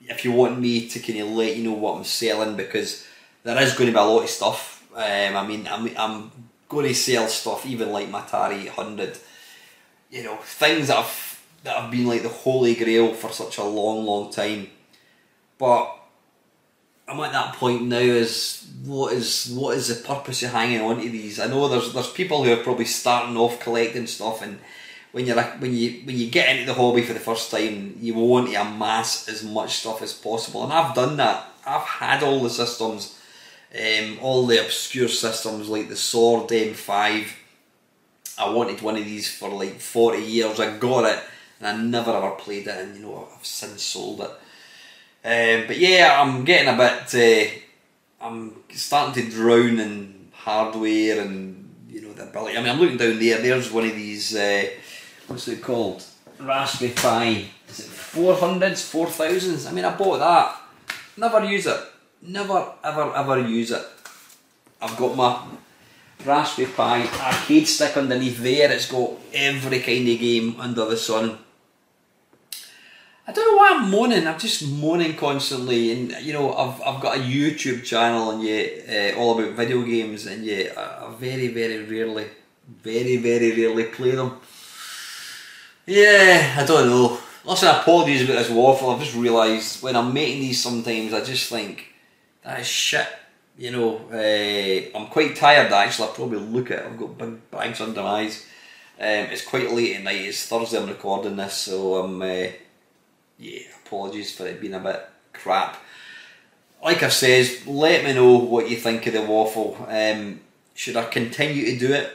if 0.00 0.22
you 0.22 0.32
want 0.32 0.60
me 0.60 0.86
to 0.88 0.98
kind 0.98 1.20
of 1.20 1.28
let 1.28 1.56
you 1.56 1.64
know 1.64 1.72
what 1.72 1.96
I'm 1.96 2.04
selling 2.04 2.56
because 2.56 3.06
there 3.42 3.60
is 3.62 3.72
going 3.72 3.86
to 3.86 3.92
be 3.92 3.98
a 3.98 4.02
lot 4.04 4.24
of 4.24 4.30
stuff. 4.30 4.86
Um, 4.94 5.36
I 5.36 5.46
mean, 5.46 5.66
I'm, 5.66 5.90
I'm 5.96 6.30
going 6.72 6.88
to 6.88 6.94
sell 6.94 7.28
stuff 7.28 7.64
even 7.66 7.92
like 7.92 8.08
my 8.08 8.22
Atari 8.22 8.64
800. 8.64 9.18
You 10.10 10.24
know, 10.24 10.36
things 10.38 10.88
that 10.88 10.96
have 10.96 11.40
that 11.64 11.76
have 11.76 11.90
been 11.90 12.06
like 12.06 12.22
the 12.22 12.28
holy 12.28 12.74
grail 12.74 13.14
for 13.14 13.30
such 13.30 13.58
a 13.58 13.64
long, 13.64 14.04
long 14.04 14.32
time. 14.32 14.68
But 15.58 15.96
I'm 17.06 17.20
at 17.20 17.32
that 17.32 17.54
point 17.54 17.82
now. 17.82 17.98
Is 17.98 18.66
what 18.84 19.12
is 19.12 19.52
what 19.54 19.76
is 19.76 19.88
the 19.88 20.06
purpose 20.06 20.42
of 20.42 20.50
hanging 20.50 20.80
on 20.80 21.00
to 21.00 21.08
these? 21.08 21.38
I 21.38 21.46
know 21.46 21.68
there's 21.68 21.92
there's 21.92 22.10
people 22.10 22.44
who 22.44 22.52
are 22.52 22.62
probably 22.62 22.84
starting 22.84 23.36
off 23.36 23.60
collecting 23.60 24.06
stuff, 24.06 24.42
and 24.42 24.58
when 25.12 25.26
you're 25.26 25.40
when 25.42 25.74
you 25.74 26.02
when 26.04 26.16
you 26.16 26.30
get 26.30 26.48
into 26.48 26.66
the 26.66 26.74
hobby 26.74 27.02
for 27.02 27.12
the 27.12 27.20
first 27.20 27.50
time, 27.50 27.96
you 28.00 28.14
want 28.14 28.50
to 28.50 28.60
amass 28.60 29.28
as 29.28 29.44
much 29.44 29.78
stuff 29.78 30.02
as 30.02 30.12
possible, 30.12 30.64
and 30.64 30.72
I've 30.72 30.94
done 30.94 31.16
that. 31.18 31.48
I've 31.64 31.82
had 31.82 32.22
all 32.22 32.40
the 32.40 32.50
systems, 32.50 33.18
um, 33.74 34.18
all 34.20 34.46
the 34.46 34.64
obscure 34.64 35.08
systems 35.08 35.68
like 35.68 35.88
the 35.88 35.96
Sord 35.96 36.48
M5. 36.48 37.26
I 38.38 38.50
wanted 38.50 38.82
one 38.82 38.96
of 38.96 39.04
these 39.04 39.34
for 39.34 39.48
like 39.48 39.80
forty 39.80 40.22
years. 40.22 40.60
I 40.60 40.76
got 40.76 41.04
it, 41.04 41.22
and 41.60 41.68
I 41.68 41.76
never 41.82 42.10
ever 42.10 42.32
played 42.32 42.66
it, 42.66 42.76
and 42.76 42.96
you 42.96 43.02
know 43.02 43.28
I've 43.34 43.46
since 43.46 43.82
sold 43.82 44.20
it. 44.20 44.30
Um, 45.24 45.66
but 45.66 45.78
yeah, 45.78 46.20
I'm 46.20 46.44
getting 46.44 46.74
a 46.74 46.76
bit. 46.76 47.14
Uh, 47.14 48.26
I'm 48.26 48.56
starting 48.70 49.24
to 49.24 49.30
drown 49.30 49.78
in 49.78 50.28
hardware 50.32 51.20
and 51.20 51.74
you 51.88 52.02
know 52.02 52.12
the 52.12 52.24
ability. 52.24 52.56
I 52.56 52.60
mean, 52.60 52.70
I'm 52.70 52.80
looking 52.80 52.96
down 52.96 53.18
there. 53.18 53.40
There's 53.40 53.70
one 53.70 53.86
of 53.86 53.94
these. 53.94 54.34
Uh, 54.34 54.68
what's 55.28 55.48
it 55.48 55.62
called? 55.62 56.04
Raspberry 56.40 56.92
Pi. 56.92 57.44
Is 57.68 57.80
it 57.80 57.86
four 57.86 58.34
hundreds, 58.34 58.82
four 58.82 59.06
thousands? 59.06 59.66
I 59.66 59.72
mean, 59.72 59.84
I 59.84 59.96
bought 59.96 60.18
that. 60.18 60.56
Never 61.16 61.44
use 61.44 61.66
it. 61.66 61.80
Never, 62.22 62.72
ever, 62.84 63.12
ever 63.16 63.40
use 63.40 63.72
it. 63.72 63.82
I've 64.80 64.96
got 64.96 65.16
my 65.16 65.42
Raspberry 66.24 66.68
Pi 66.68 67.06
arcade 67.18 67.66
stick 67.66 67.96
underneath 67.96 68.38
there. 68.38 68.70
It's 68.70 68.90
got 68.90 69.10
every 69.34 69.80
kind 69.80 70.08
of 70.08 70.18
game 70.20 70.60
under 70.60 70.84
the 70.84 70.96
sun. 70.96 71.38
I 73.26 73.32
don't 73.32 73.50
know 73.50 73.56
why 73.56 73.70
I'm 73.72 73.90
moaning. 73.90 74.26
I'm 74.26 74.38
just 74.38 74.68
moaning 74.68 75.16
constantly, 75.16 75.92
and 75.92 76.12
you 76.22 76.32
know, 76.32 76.54
I've 76.54 76.80
I've 76.82 77.00
got 77.00 77.16
a 77.16 77.20
YouTube 77.20 77.84
channel, 77.84 78.30
and 78.30 78.42
yet 78.42 79.14
uh, 79.16 79.18
all 79.18 79.38
about 79.38 79.54
video 79.54 79.82
games, 79.82 80.26
and 80.26 80.44
yet 80.44 80.76
I, 80.78 81.12
very 81.18 81.48
very 81.48 81.82
rarely, 81.84 82.26
very 82.82 83.16
very 83.16 83.52
rarely 83.52 83.84
play 83.84 84.12
them. 84.12 84.38
Yeah, 85.86 86.56
I 86.58 86.64
don't 86.64 86.88
know. 86.88 87.18
Listen, 87.44 87.68
apologies 87.68 88.22
about 88.22 88.38
this 88.38 88.50
waffle. 88.50 88.90
I've 88.90 89.00
just 89.00 89.16
realised 89.16 89.82
when 89.82 89.96
I'm 89.96 90.12
making 90.12 90.42
these 90.42 90.62
sometimes, 90.62 91.12
I 91.12 91.24
just 91.24 91.48
think 91.50 91.91
that 92.44 92.60
is 92.60 92.66
shit. 92.66 93.08
You 93.56 93.70
know, 93.70 93.96
uh, 94.10 94.98
I'm 94.98 95.08
quite 95.08 95.36
tired 95.36 95.72
actually. 95.72 96.08
I 96.08 96.12
probably 96.12 96.38
look 96.38 96.70
at 96.70 96.78
it. 96.80 96.86
I've 96.86 96.98
got 96.98 97.18
big 97.18 97.50
bags 97.50 97.80
under 97.80 98.02
my 98.02 98.22
eyes. 98.22 98.46
Um, 98.98 99.30
it's 99.30 99.44
quite 99.44 99.72
late 99.72 99.96
at 99.96 100.02
night. 100.02 100.22
It's 100.22 100.46
Thursday. 100.46 100.78
I'm 100.78 100.88
recording 100.88 101.36
this, 101.36 101.54
so 101.54 101.96
I'm. 101.96 102.22
Uh, 102.22 102.48
yeah, 103.38 103.60
apologies 103.84 104.34
for 104.34 104.46
it 104.46 104.60
being 104.60 104.74
a 104.74 104.80
bit 104.80 105.04
crap. 105.32 105.76
Like 106.82 107.02
I've 107.02 107.12
says, 107.12 107.66
let 107.66 108.04
me 108.04 108.14
know 108.14 108.36
what 108.36 108.70
you 108.70 108.76
think 108.76 109.06
of 109.06 109.12
the 109.12 109.22
waffle. 109.22 109.86
Um, 109.88 110.40
should 110.74 110.96
I 110.96 111.04
continue 111.04 111.64
to 111.64 111.78
do 111.78 111.92
it? 111.92 112.12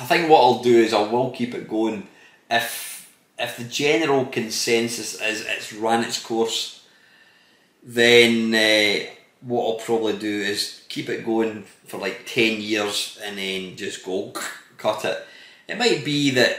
I 0.00 0.04
think 0.04 0.28
what 0.28 0.40
I'll 0.40 0.62
do 0.62 0.78
is 0.78 0.92
I 0.94 1.02
will 1.02 1.30
keep 1.30 1.54
it 1.54 1.68
going 1.68 2.06
if 2.50 3.10
if 3.38 3.56
the 3.56 3.64
general 3.64 4.26
consensus 4.26 5.20
is 5.20 5.44
it's 5.46 5.72
run 5.72 6.04
its 6.04 6.22
course. 6.22 6.84
Then 7.82 8.54
uh, 8.54 9.10
what 9.42 9.66
I'll 9.66 9.84
probably 9.84 10.16
do 10.16 10.40
is 10.40 10.82
keep 10.88 11.08
it 11.08 11.24
going 11.24 11.64
for 11.86 11.98
like 11.98 12.26
ten 12.26 12.60
years 12.60 13.18
and 13.24 13.38
then 13.38 13.76
just 13.76 14.04
go 14.04 14.32
cut 14.78 15.04
it. 15.04 15.26
It 15.68 15.78
might 15.78 16.04
be 16.04 16.30
that 16.30 16.58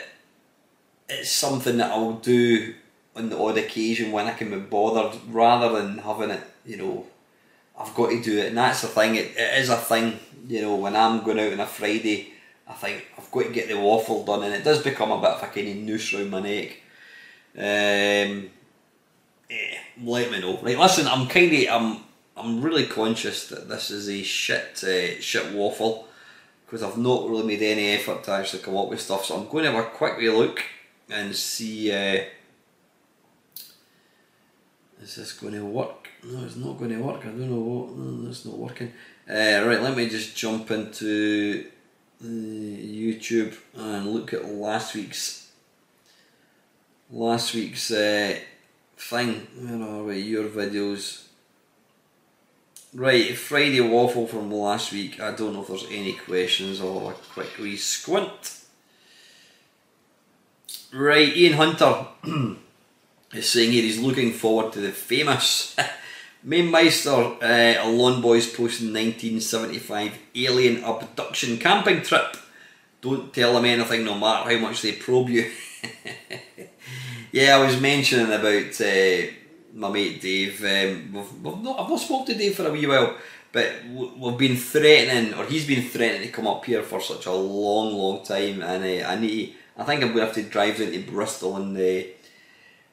it's 1.10 1.32
something 1.32 1.78
that 1.78 1.92
I'll 1.92 2.14
do 2.14 2.74
on 3.16 3.30
the 3.30 3.38
odd 3.38 3.58
occasion 3.58 4.12
when 4.12 4.28
I 4.28 4.34
can 4.34 4.50
be 4.50 4.58
bothered 4.58 5.20
rather 5.30 5.82
than 5.82 6.00
having 6.00 6.32
it, 6.32 6.42
you 6.66 6.78
know, 6.78 7.06
I've 7.78 7.94
got 7.94 8.10
to 8.10 8.22
do 8.22 8.40
it. 8.40 8.48
And 8.48 8.58
that's 8.58 8.82
the 8.82 8.88
thing, 8.88 9.16
it, 9.16 9.36
it 9.38 9.60
is 9.60 9.70
a 9.70 9.78
thing, 9.78 10.20
you 10.48 10.62
know, 10.62 10.76
when 10.76 10.96
I'm 10.96 11.24
going 11.24 11.40
out 11.40 11.54
on 11.54 11.60
a 11.60 11.66
Friday, 11.66 12.34
I 12.68 12.74
think 12.74 13.08
I've 13.18 13.32
got 13.32 13.44
to 13.44 13.52
get 13.52 13.68
the 13.68 13.80
waffle 13.80 14.24
done 14.24 14.44
and 14.44 14.54
it 14.54 14.64
does 14.64 14.82
become 14.84 15.12
a 15.12 15.20
bit 15.20 15.32
of 15.32 15.44
a 15.44 15.48
kind 15.48 15.68
of 15.68 15.76
noose 15.78 16.14
round 16.14 16.32
my 16.32 16.40
neck. 16.40 16.78
Um, 17.56 18.50
yeah, 19.50 19.78
let 20.04 20.32
me 20.32 20.40
know. 20.40 20.60
Right, 20.62 20.80
listen, 20.80 21.08
I'm 21.08 21.28
kind 21.28 21.54
of, 21.54 21.68
I'm, 21.70 22.04
I'm 22.36 22.62
really 22.62 22.88
conscious 22.88 23.48
that 23.50 23.70
this 23.70 23.92
is 23.92 24.10
a 24.10 24.24
shit, 24.24 24.84
uh, 24.84 25.22
shit 25.22 25.54
waffle 25.54 26.08
because 26.66 26.82
I've 26.82 26.98
not 26.98 27.30
really 27.30 27.46
made 27.46 27.62
any 27.62 27.92
effort 27.92 28.24
to 28.24 28.32
actually 28.32 28.64
come 28.64 28.76
up 28.76 28.90
with 28.90 29.00
stuff. 29.00 29.26
So 29.26 29.38
I'm 29.38 29.48
going 29.48 29.66
to 29.66 29.72
have 29.72 29.86
a 29.86 29.90
quick 29.90 30.18
wee 30.18 30.30
look 30.30 30.64
and 31.10 31.36
see. 31.36 31.92
Uh, 31.92 32.24
is 35.02 35.16
this 35.16 35.34
going 35.34 35.54
to 35.54 35.66
work? 35.66 36.10
No, 36.24 36.44
it's 36.44 36.56
not 36.56 36.80
going 36.80 36.90
to 36.92 36.98
work. 36.98 37.22
I 37.22 37.26
don't 37.26 37.52
know 37.52 37.60
what. 37.60 37.92
No, 37.96 38.26
that's 38.26 38.46
not 38.46 38.58
working. 38.58 38.92
Uh, 39.30 39.64
right, 39.66 39.82
let 39.82 39.96
me 39.96 40.10
just 40.10 40.36
jump 40.36 40.72
into 40.72 41.70
YouTube 42.24 43.56
and 43.76 44.08
look 44.08 44.34
at 44.34 44.46
last 44.46 44.96
week's 44.96 45.52
last 47.12 47.54
week's 47.54 47.92
uh, 47.92 48.40
thing. 48.98 49.48
Where 49.60 49.88
are 49.88 50.04
we? 50.04 50.20
Your 50.20 50.46
videos. 50.46 51.23
Right, 52.96 53.36
Friday 53.36 53.82
waffle 53.82 54.28
from 54.28 54.52
last 54.52 54.92
week. 54.92 55.20
I 55.20 55.32
don't 55.32 55.54
know 55.54 55.62
if 55.62 55.68
there's 55.68 55.88
any 55.90 56.14
questions. 56.14 56.80
I'll 56.80 57.08
have 57.08 57.18
a 57.18 57.34
quick 57.34 57.58
wee 57.58 57.76
squint. 57.76 58.60
Right, 60.94 61.36
Ian 61.36 61.54
Hunter. 61.54 62.06
is 63.34 63.50
saying 63.50 63.72
here 63.72 63.82
he's 63.82 64.00
looking 64.00 64.32
forward 64.32 64.74
to 64.74 64.80
the 64.80 64.92
famous 64.92 65.76
Mainmeister 66.48 67.42
uh, 67.42 67.90
Lawn 67.90 68.22
Boys 68.22 68.46
posting 68.46 68.94
1975 68.94 70.20
alien 70.36 70.84
abduction 70.84 71.58
camping 71.58 72.04
trip. 72.04 72.38
Don't 73.02 73.34
tell 73.34 73.54
them 73.54 73.66
anything 73.66 74.06
no 74.06 74.16
matter 74.16 74.52
how 74.52 74.60
much 74.60 74.84
they 74.84 74.92
probe 74.92 75.30
you. 75.30 75.50
yeah, 77.32 77.58
I 77.58 77.66
was 77.66 77.82
mentioning 77.82 78.32
about 78.32 78.80
uh, 78.80 79.43
my 79.74 79.90
mate 79.90 80.22
Dave. 80.22 80.64
Um, 80.64 81.14
we've, 81.14 81.42
we've 81.42 81.64
not, 81.64 81.80
I've 81.80 81.90
not 81.90 82.00
spoken 82.00 82.28
to 82.28 82.36
Dave 82.36 82.56
for 82.56 82.68
a 82.68 82.72
wee 82.72 82.86
while, 82.86 83.18
but 83.52 83.72
we've 83.92 84.38
been 84.38 84.58
threatening, 84.58 85.34
or 85.34 85.46
he's 85.46 85.68
been 85.68 85.88
threatening 85.88 86.28
to 86.28 86.34
come 86.34 86.48
up 86.48 86.64
here 86.66 86.84
for 86.84 87.02
such 87.02 87.26
a 87.26 87.32
long, 87.32 87.94
long 87.94 88.24
time, 88.24 88.62
and 88.62 88.84
uh, 88.84 89.08
I 89.08 89.20
need. 89.20 89.56
I 89.76 89.84
think 89.84 90.04
I'm 90.04 90.10
going 90.14 90.20
to 90.20 90.26
have 90.26 90.36
to 90.36 90.44
drive 90.44 90.80
into 90.80 91.12
Bristol 91.12 91.58
and 91.58 91.76
uh, 91.76 92.08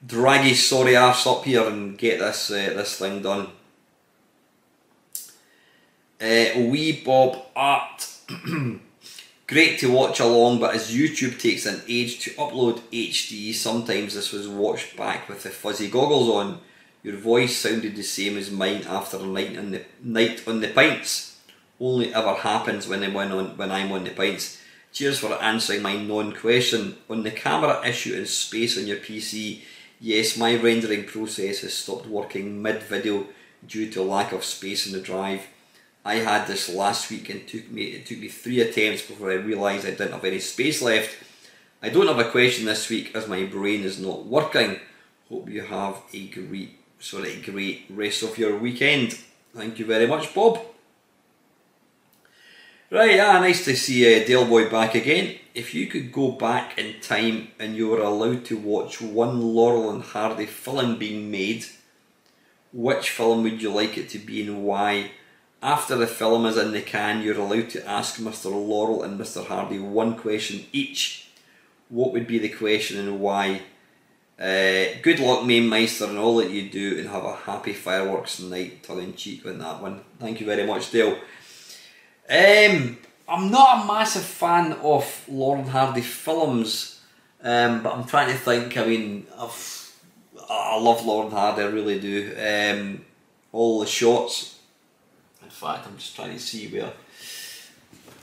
drag 0.06 0.46
his 0.46 0.66
sorry 0.66 0.96
ass 0.96 1.26
up 1.26 1.44
here 1.44 1.66
and 1.66 1.98
get 1.98 2.18
this 2.18 2.50
uh, 2.50 2.72
this 2.74 2.98
thing 2.98 3.22
done. 3.22 3.48
Uh, 6.20 6.68
wee 6.68 7.02
Bob 7.04 7.42
Art. 7.54 8.08
Great 9.46 9.80
to 9.80 9.90
watch 9.90 10.20
along, 10.20 10.60
but 10.60 10.76
as 10.76 10.94
YouTube 10.94 11.40
takes 11.40 11.66
an 11.66 11.82
age 11.88 12.20
to 12.20 12.30
upload 12.32 12.78
HD, 12.92 13.52
sometimes 13.52 14.14
this 14.14 14.30
was 14.30 14.46
watched 14.46 14.96
back 14.96 15.28
with 15.28 15.42
the 15.42 15.50
fuzzy 15.50 15.90
goggles 15.90 16.28
on. 16.28 16.60
Your 17.02 17.16
voice 17.16 17.56
sounded 17.56 17.96
the 17.96 18.02
same 18.02 18.36
as 18.36 18.50
mine 18.50 18.84
after 18.86 19.16
a 19.16 19.22
night 19.22 19.56
on 19.56 19.70
the 19.70 19.84
night 20.02 20.46
on 20.46 20.60
the 20.60 20.68
pints. 20.68 21.38
Only 21.80 22.12
ever 22.12 22.34
happens 22.34 22.86
when 22.86 23.02
I'm 23.02 23.16
on 23.16 23.56
when 23.56 23.70
I'm 23.70 23.90
on 23.92 24.04
the 24.04 24.10
pints. 24.10 24.60
Cheers 24.92 25.20
for 25.20 25.32
answering 25.42 25.82
my 25.82 25.96
non-question 25.96 26.96
on 27.08 27.22
the 27.22 27.30
camera 27.30 27.80
issue 27.86 28.14
and 28.16 28.28
space 28.28 28.76
on 28.76 28.86
your 28.86 28.98
PC. 28.98 29.60
Yes, 30.00 30.36
my 30.36 30.56
rendering 30.56 31.04
process 31.04 31.60
has 31.60 31.72
stopped 31.72 32.06
working 32.06 32.60
mid-video 32.60 33.28
due 33.66 33.90
to 33.92 34.02
lack 34.02 34.32
of 34.32 34.44
space 34.44 34.86
in 34.86 34.92
the 34.92 35.00
drive. 35.00 35.46
I 36.04 36.16
had 36.16 36.46
this 36.46 36.68
last 36.68 37.10
week 37.10 37.30
and 37.30 37.46
took 37.46 37.70
me 37.70 37.84
it 37.84 38.06
took 38.06 38.18
me 38.18 38.28
three 38.28 38.60
attempts 38.60 39.02
before 39.02 39.30
I 39.30 39.36
realised 39.36 39.86
I 39.86 39.90
didn't 39.90 40.12
have 40.12 40.24
any 40.24 40.40
space 40.40 40.82
left. 40.82 41.16
I 41.82 41.88
don't 41.88 42.08
have 42.08 42.18
a 42.18 42.30
question 42.30 42.66
this 42.66 42.90
week 42.90 43.14
as 43.14 43.26
my 43.26 43.44
brain 43.44 43.84
is 43.84 43.98
not 43.98 44.26
working. 44.26 44.80
Hope 45.30 45.48
you 45.48 45.62
have 45.62 45.96
a 46.12 46.26
great 46.28 46.79
sorry, 47.00 47.32
a 47.32 47.50
great 47.50 47.86
rest 47.90 48.22
of 48.22 48.38
your 48.38 48.56
weekend. 48.56 49.18
Thank 49.54 49.78
you 49.78 49.86
very 49.86 50.06
much, 50.06 50.32
Bob. 50.34 50.60
Right, 52.90 53.16
yeah, 53.16 53.38
nice 53.38 53.64
to 53.64 53.76
see 53.76 54.04
uh, 54.04 54.26
Dale 54.26 54.44
Boy 54.44 54.68
back 54.68 54.94
again. 54.94 55.36
If 55.54 55.74
you 55.74 55.86
could 55.86 56.12
go 56.12 56.32
back 56.32 56.78
in 56.78 57.00
time 57.00 57.48
and 57.58 57.74
you 57.74 57.88
were 57.88 58.02
allowed 58.02 58.44
to 58.46 58.56
watch 58.56 59.00
one 59.00 59.40
Laurel 59.40 59.90
and 59.90 60.02
Hardy 60.02 60.46
film 60.46 60.98
being 60.98 61.30
made, 61.30 61.66
which 62.72 63.10
film 63.10 63.42
would 63.44 63.62
you 63.62 63.72
like 63.72 63.96
it 63.96 64.08
to 64.10 64.18
be 64.18 64.42
and 64.42 64.64
why? 64.64 65.12
After 65.62 65.96
the 65.96 66.06
film 66.06 66.46
is 66.46 66.56
in 66.56 66.72
the 66.72 66.80
can, 66.80 67.22
you're 67.22 67.38
allowed 67.38 67.70
to 67.70 67.86
ask 67.88 68.18
Mr. 68.20 68.46
Laurel 68.46 69.02
and 69.02 69.18
Mr. 69.20 69.46
Hardy 69.46 69.78
one 69.78 70.16
question 70.16 70.66
each. 70.72 71.28
What 71.88 72.12
would 72.12 72.26
be 72.26 72.38
the 72.38 72.48
question 72.48 72.98
and 72.98 73.20
why? 73.20 73.62
Uh, 74.40 74.96
good 75.02 75.20
luck, 75.20 75.44
Main 75.44 75.68
Meister, 75.68 76.06
and 76.06 76.16
all 76.16 76.36
that 76.38 76.50
you 76.50 76.70
do, 76.70 76.98
and 76.98 77.10
have 77.10 77.24
a 77.24 77.36
happy 77.36 77.74
fireworks 77.74 78.40
night, 78.40 78.82
tongue 78.82 79.02
in 79.02 79.14
cheek 79.14 79.44
on 79.44 79.58
that 79.58 79.82
one. 79.82 80.00
Thank 80.18 80.40
you 80.40 80.46
very 80.46 80.66
much, 80.66 80.90
Dale. 80.90 81.18
Um, 82.26 82.96
I'm 83.28 83.50
not 83.50 83.84
a 83.84 83.86
massive 83.86 84.22
fan 84.22 84.72
of 84.82 85.24
Laurel 85.28 85.60
and 85.60 85.70
Hardy 85.70 86.00
films, 86.00 87.02
um, 87.42 87.82
but 87.82 87.92
I'm 87.92 88.04
trying 88.04 88.32
to 88.32 88.38
think. 88.38 88.78
I 88.78 88.86
mean, 88.86 89.26
I've, 89.38 89.92
I 90.48 90.80
love 90.80 91.04
Laurel 91.04 91.28
and 91.28 91.36
Hardy, 91.36 91.62
I 91.62 91.66
really 91.66 92.00
do. 92.00 92.34
Um, 92.38 93.04
all 93.52 93.80
the 93.80 93.86
shots. 93.86 94.58
In 95.42 95.50
fact, 95.50 95.86
I'm 95.86 95.98
just 95.98 96.16
trying 96.16 96.32
to 96.32 96.38
see 96.38 96.66
where. 96.68 96.92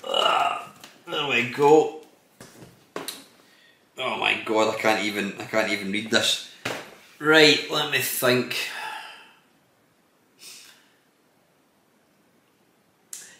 Ah, 0.03 0.73
there 1.05 1.27
we 1.27 1.51
go. 1.51 1.96
Oh 3.99 4.17
my 4.17 4.39
god, 4.45 4.75
I 4.75 4.77
can't 4.77 5.03
even 5.03 5.33
I 5.39 5.45
can't 5.45 5.71
even 5.71 5.91
read 5.91 6.11
this. 6.11 6.51
Right, 7.17 7.65
let 7.71 7.91
me 7.91 7.97
think. 7.97 8.55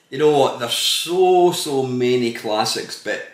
You 0.10 0.18
know 0.18 0.36
what? 0.36 0.60
There's 0.60 0.74
so 0.74 1.52
so 1.52 1.84
many 1.84 2.34
classics, 2.34 3.04
but 3.04 3.28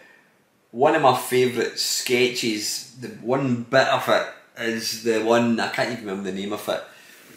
one 0.71 0.95
of 0.95 1.01
my 1.01 1.17
favourite 1.17 1.79
sketches, 1.79 2.93
the 2.99 3.07
one 3.07 3.63
bit 3.63 3.87
of 3.87 4.09
it 4.09 4.27
is 4.57 5.03
the 5.03 5.23
one 5.23 5.57
I 5.61 5.69
can't 5.69 5.91
even 5.91 6.05
remember 6.05 6.29
the 6.29 6.37
name 6.37 6.51
of 6.51 6.67
it, 6.67 6.83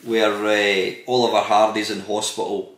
where 0.02 0.32
uh, 0.32 0.94
Oliver 1.06 1.46
Hardy's 1.46 1.90
in 1.92 2.00
hospital. 2.00 2.72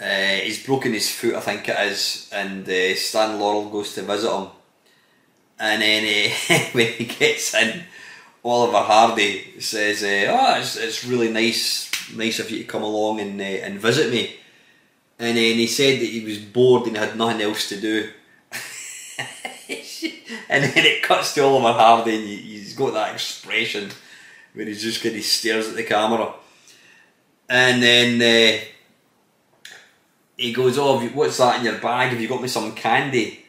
Uh, 0.00 0.36
he's 0.44 0.64
broken 0.64 0.92
his 0.92 1.10
foot, 1.10 1.34
I 1.34 1.40
think 1.40 1.68
it 1.68 1.76
is, 1.90 2.30
and 2.32 2.66
uh, 2.66 2.94
Stan 2.94 3.38
Laurel 3.38 3.68
goes 3.68 3.94
to 3.96 4.02
visit 4.02 4.32
him 4.32 4.46
and 5.58 5.82
then 5.82 6.04
uh, 6.50 6.54
when 6.72 6.92
he 6.92 7.04
gets 7.04 7.54
in, 7.54 7.84
Oliver 8.44 8.78
Hardy 8.78 9.60
says, 9.60 10.02
uh, 10.02 10.26
"Oh, 10.30 10.60
it's, 10.60 10.76
it's 10.76 11.04
really 11.04 11.30
nice, 11.30 11.90
nice 12.14 12.38
of 12.38 12.50
you 12.50 12.58
to 12.58 12.64
come 12.64 12.82
along 12.82 13.20
and 13.20 13.40
uh, 13.40 13.44
and 13.44 13.80
visit 13.80 14.10
me." 14.10 14.36
And 15.18 15.36
then 15.36 15.56
he 15.56 15.66
said 15.66 16.00
that 16.00 16.06
he 16.06 16.24
was 16.24 16.38
bored 16.38 16.86
and 16.86 16.96
had 16.96 17.16
nothing 17.16 17.42
else 17.42 17.68
to 17.70 17.80
do. 17.80 18.10
and 20.48 20.64
then 20.64 20.86
it 20.86 21.02
cuts 21.02 21.34
to 21.34 21.42
Oliver 21.42 21.72
Hardy, 21.72 22.16
and 22.16 22.28
he's 22.28 22.74
got 22.74 22.94
that 22.94 23.14
expression 23.14 23.90
where 24.54 24.66
he's 24.66 24.82
just 24.82 25.02
kind 25.02 25.16
of 25.16 25.24
stares 25.24 25.68
at 25.68 25.74
the 25.74 25.82
camera. 25.82 26.34
And 27.48 27.82
then 27.82 28.22
uh, 28.22 28.64
he 30.36 30.52
goes, 30.52 30.78
"Oh, 30.78 31.00
what's 31.08 31.38
that 31.38 31.58
in 31.58 31.64
your 31.64 31.78
bag? 31.78 32.12
Have 32.12 32.20
you 32.20 32.28
got 32.28 32.42
me 32.42 32.48
some 32.48 32.74
candy?" 32.74 33.46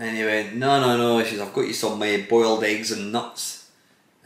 And 0.00 0.16
he 0.16 0.24
went, 0.24 0.54
no, 0.56 0.80
no, 0.80 0.96
no. 0.96 1.22
She 1.22 1.32
says, 1.32 1.40
I've 1.40 1.52
got 1.52 1.66
you 1.66 1.74
some 1.74 2.00
uh, 2.00 2.16
boiled 2.26 2.64
eggs 2.64 2.90
and 2.90 3.12
nuts. 3.12 3.70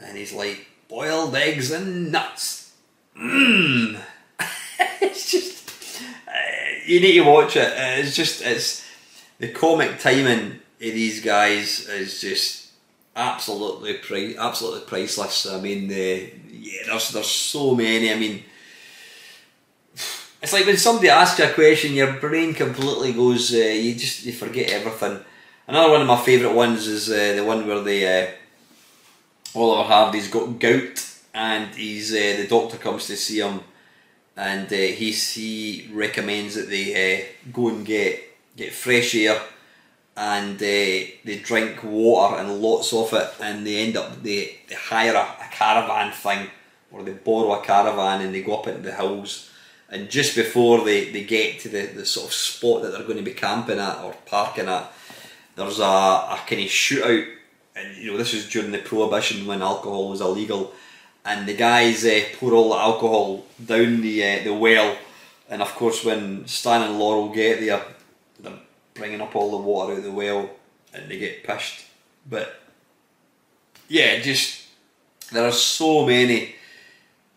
And 0.00 0.16
he's 0.16 0.32
like, 0.32 0.68
boiled 0.88 1.34
eggs 1.34 1.72
and 1.72 2.12
nuts. 2.12 2.72
Mmm. 3.18 4.00
it's 5.00 5.32
just, 5.32 6.00
uh, 6.28 6.32
you 6.86 7.00
need 7.00 7.14
to 7.14 7.22
watch 7.22 7.56
it. 7.56 7.72
Uh, 7.72 7.98
it's 7.98 8.14
just, 8.14 8.40
it's, 8.42 8.86
the 9.40 9.48
comic 9.48 9.98
timing 9.98 10.52
of 10.52 10.60
these 10.78 11.20
guys 11.20 11.88
is 11.88 12.20
just 12.20 12.70
absolutely, 13.16 13.94
pri- 13.94 14.36
absolutely 14.38 14.86
priceless. 14.86 15.44
I 15.44 15.60
mean, 15.60 15.90
yeah, 15.90 16.82
there's, 16.86 17.10
there's 17.10 17.26
so 17.26 17.74
many. 17.74 18.12
I 18.12 18.16
mean, 18.16 18.44
it's 20.40 20.52
like 20.52 20.66
when 20.66 20.76
somebody 20.76 21.08
asks 21.08 21.40
you 21.40 21.46
a 21.46 21.52
question, 21.52 21.94
your 21.94 22.12
brain 22.12 22.54
completely 22.54 23.12
goes, 23.12 23.52
uh, 23.52 23.56
you 23.56 23.96
just, 23.96 24.24
you 24.24 24.32
forget 24.32 24.70
everything. 24.70 25.18
Another 25.66 25.92
one 25.92 26.02
of 26.02 26.06
my 26.06 26.20
favourite 26.20 26.54
ones 26.54 26.86
is 26.86 27.08
uh, 27.08 27.32
the 27.36 27.42
one 27.42 27.66
where 27.66 27.80
the 27.80 28.06
uh, 28.06 28.30
Oliver 29.54 29.88
Hardy's 29.88 30.28
got 30.28 30.58
gout 30.58 31.02
and 31.32 31.74
he's 31.74 32.12
uh, 32.12 32.36
the 32.36 32.46
doctor 32.46 32.76
comes 32.76 33.06
to 33.06 33.16
see 33.16 33.40
him 33.40 33.60
and 34.36 34.70
uh, 34.70 34.76
he 34.76 35.10
he 35.10 35.88
recommends 35.90 36.54
that 36.56 36.68
they 36.68 36.92
uh, 36.92 37.50
go 37.50 37.70
and 37.70 37.86
get 37.86 38.20
get 38.54 38.74
fresh 38.74 39.14
air 39.14 39.40
and 40.14 40.56
uh, 40.56 40.60
they 41.24 41.40
drink 41.42 41.82
water 41.82 42.36
and 42.36 42.60
lots 42.60 42.92
of 42.92 43.14
it 43.14 43.32
and 43.40 43.66
they 43.66 43.86
end 43.86 43.96
up 43.96 44.22
they, 44.22 44.58
they 44.68 44.74
hire 44.74 45.14
a, 45.14 45.44
a 45.46 45.48
caravan 45.50 46.12
thing 46.12 46.50
or 46.92 47.02
they 47.02 47.12
borrow 47.12 47.58
a 47.58 47.64
caravan 47.64 48.20
and 48.20 48.34
they 48.34 48.42
go 48.42 48.58
up 48.58 48.66
into 48.66 48.82
the 48.82 48.92
hills 48.92 49.50
and 49.88 50.10
just 50.10 50.36
before 50.36 50.84
they, 50.84 51.10
they 51.10 51.24
get 51.24 51.58
to 51.60 51.70
the, 51.70 51.86
the 51.86 52.04
sort 52.04 52.26
of 52.26 52.34
spot 52.34 52.82
that 52.82 52.92
they're 52.92 53.06
going 53.06 53.16
to 53.16 53.22
be 53.22 53.32
camping 53.32 53.78
at 53.78 54.02
or 54.04 54.14
parking 54.26 54.68
at 54.68 54.92
there's 55.56 55.78
a, 55.78 55.82
a 55.82 56.40
kind 56.46 56.62
of 56.62 56.68
shootout, 56.68 57.26
and 57.76 57.96
you 57.96 58.10
know 58.10 58.18
this 58.18 58.32
was 58.32 58.48
during 58.48 58.72
the 58.72 58.78
prohibition 58.78 59.46
when 59.46 59.62
alcohol 59.62 60.08
was 60.10 60.20
illegal, 60.20 60.72
and 61.24 61.46
the 61.46 61.54
guys 61.54 62.04
uh, 62.04 62.20
pour 62.34 62.52
all 62.52 62.70
the 62.70 62.80
alcohol 62.80 63.44
down 63.64 64.00
the 64.00 64.24
uh, 64.24 64.44
the 64.44 64.54
well, 64.54 64.96
and 65.48 65.62
of 65.62 65.74
course 65.74 66.04
when 66.04 66.46
Stan 66.46 66.82
and 66.82 66.98
Laurel 66.98 67.32
get 67.32 67.60
there, 67.60 67.82
they're 68.40 68.52
bringing 68.94 69.20
up 69.20 69.34
all 69.34 69.50
the 69.50 69.56
water 69.56 69.92
out 69.92 69.98
of 69.98 70.04
the 70.04 70.12
well, 70.12 70.50
and 70.92 71.10
they 71.10 71.18
get 71.18 71.44
pished. 71.44 71.86
But 72.28 72.60
yeah, 73.88 74.20
just 74.20 74.66
there 75.32 75.46
are 75.46 75.52
so 75.52 76.06
many 76.06 76.54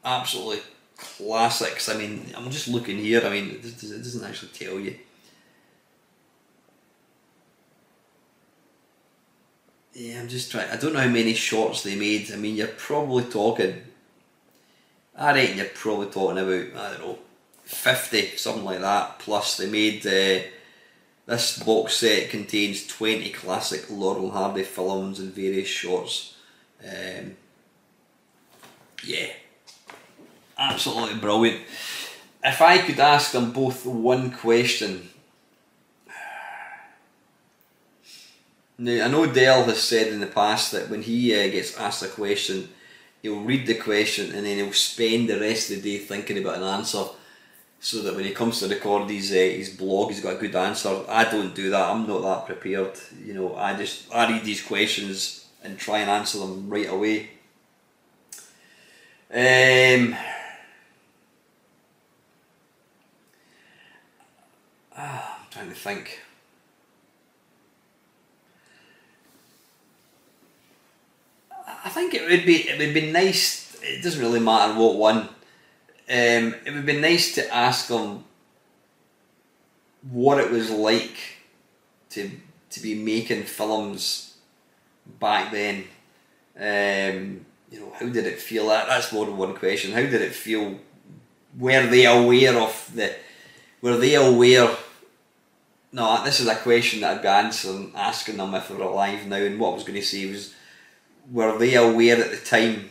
absolutely 0.03 0.61
classics. 0.97 1.89
I 1.89 1.97
mean, 1.97 2.33
I'm 2.35 2.49
just 2.49 2.67
looking 2.67 2.97
here. 2.97 3.21
I 3.23 3.29
mean, 3.29 3.59
it 3.63 3.79
doesn't 3.79 4.23
actually 4.23 4.51
tell 4.53 4.79
you. 4.79 4.95
Yeah, 9.99 10.19
I'm 10.19 10.27
just 10.27 10.51
trying. 10.51 10.69
I 10.69 10.75
don't 10.75 10.93
know 10.93 10.99
how 10.99 11.09
many 11.09 11.33
shots 11.33 11.81
they 11.81 11.95
made. 11.95 12.31
I 12.31 12.35
mean, 12.35 12.55
you're 12.55 12.67
probably 12.67 13.23
talking. 13.23 13.81
I 15.17 15.33
reckon 15.33 15.57
you're 15.57 15.65
probably 15.65 16.05
talking 16.05 16.37
about 16.37 16.85
I 16.85 16.91
don't 16.91 16.99
know, 16.99 17.19
fifty 17.63 18.37
something 18.37 18.63
like 18.63 18.81
that. 18.81 19.17
Plus, 19.17 19.57
they 19.57 19.65
made 19.65 20.05
uh, 20.05 20.45
this 21.25 21.57
box 21.63 21.95
set 21.95 22.29
contains 22.29 22.85
twenty 22.85 23.31
classic 23.31 23.89
Laurel 23.89 24.29
Hardy 24.29 24.61
films 24.61 25.19
and 25.19 25.33
various 25.33 25.67
shorts. 25.67 26.35
Um, 26.85 27.35
yeah, 29.03 29.31
absolutely 30.59 31.19
brilliant. 31.19 31.63
If 32.43 32.61
I 32.61 32.77
could 32.77 32.99
ask 32.99 33.31
them 33.31 33.51
both 33.51 33.83
one 33.83 34.29
question, 34.29 35.09
Now, 38.79 39.05
I 39.05 39.07
know 39.07 39.25
Dale 39.25 39.63
has 39.63 39.81
said 39.81 40.07
in 40.07 40.19
the 40.19 40.27
past 40.27 40.71
that 40.71 40.89
when 40.89 41.01
he 41.01 41.33
uh, 41.33 41.47
gets 41.51 41.77
asked 41.77 42.03
a 42.03 42.07
question, 42.07 42.69
he'll 43.23 43.41
read 43.41 43.65
the 43.65 43.73
question 43.73 44.35
and 44.35 44.45
then 44.45 44.57
he'll 44.57 44.73
spend 44.73 45.29
the 45.29 45.39
rest 45.39 45.71
of 45.71 45.81
the 45.81 45.97
day 45.97 46.03
thinking 46.03 46.37
about 46.37 46.57
an 46.57 46.63
answer 46.63 47.03
so 47.79 48.01
that 48.03 48.15
when 48.15 48.25
he 48.25 48.31
comes 48.31 48.59
to 48.59 48.67
record 48.67 49.09
his, 49.09 49.31
uh, 49.31 49.35
his 49.35 49.69
blog, 49.69 50.11
he's 50.11 50.21
got 50.21 50.35
a 50.35 50.39
good 50.39 50.55
answer. 50.55 51.03
I 51.09 51.23
don't 51.23 51.55
do 51.55 51.71
that, 51.71 51.89
I'm 51.89 52.07
not 52.07 52.21
that 52.21 52.45
prepared. 52.45 52.93
You 53.23 53.33
know, 53.33 53.55
I 53.55 53.75
just 53.75 54.13
I 54.13 54.31
read 54.31 54.43
these 54.43 54.63
questions 54.63 55.45
and 55.63 55.77
try 55.77 55.99
and 55.99 56.09
answer 56.09 56.39
them 56.39 56.69
right 56.69 56.89
away. 56.89 57.31
Um, 59.29 60.15
ah, 64.95 65.39
I'm 65.39 65.51
trying 65.51 65.69
to 65.69 65.75
think. 65.75 66.21
I 71.87 71.89
think 71.89 72.13
it 72.13 72.29
would 72.29 72.45
be 72.45 72.67
it 72.67 72.77
would 72.77 72.93
be 72.93 73.09
nice. 73.09 73.77
It 73.81 74.03
doesn't 74.03 74.19
really 74.19 74.41
matter 74.41 74.77
what 74.77 74.97
one. 74.97 75.19
Um, 76.09 76.53
it 76.65 76.73
would 76.73 76.85
be 76.85 76.99
nice 76.99 77.33
to 77.35 77.55
ask 77.55 77.87
them 77.87 78.25
what 80.11 80.37
it 80.37 80.51
was 80.51 80.69
like 80.69 81.15
to 82.09 82.29
to 82.71 82.81
be 82.81 82.93
making 82.93 83.43
films 83.43 84.35
back 85.17 85.53
then. 85.53 85.85
Um, 86.57 87.45
you 87.71 87.79
know, 87.79 87.93
how 87.97 88.09
did 88.09 88.25
it 88.25 88.41
feel? 88.41 88.67
That 88.67 88.87
that's 88.89 89.13
more 89.13 89.25
than 89.25 89.37
one 89.37 89.55
question. 89.55 89.93
How 89.93 90.01
did 90.01 90.21
it 90.21 90.35
feel? 90.35 90.81
Were 91.57 91.87
they 91.87 92.05
aware 92.05 92.57
of 92.59 92.91
the? 92.95 93.15
Were 93.81 93.95
they 93.95 94.15
aware? 94.15 94.75
No, 95.93 96.21
this 96.25 96.41
is 96.41 96.47
a 96.49 96.55
question 96.55 96.99
that 96.99 97.15
I'd 97.15 97.21
be 97.21 97.29
answering, 97.29 97.93
asking 97.95 98.35
them 98.35 98.53
if 98.55 98.67
they 98.67 98.75
were 98.75 98.83
alive 98.83 99.25
now. 99.25 99.37
And 99.37 99.57
what 99.57 99.71
I 99.71 99.75
was 99.75 99.83
going 99.85 100.01
to 100.01 100.05
say 100.05 100.29
was, 100.29 100.53
were 101.31 101.57
they 101.57 101.75
aware 101.75 102.23
at 102.23 102.31
the 102.31 102.37
time, 102.37 102.89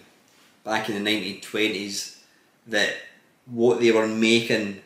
back 0.64 0.88
in 0.88 1.02
the 1.02 1.10
1920s, 1.10 2.18
that 2.66 2.94
what 3.46 3.80
they 3.80 3.92
were 3.92 4.06
making 4.06 4.80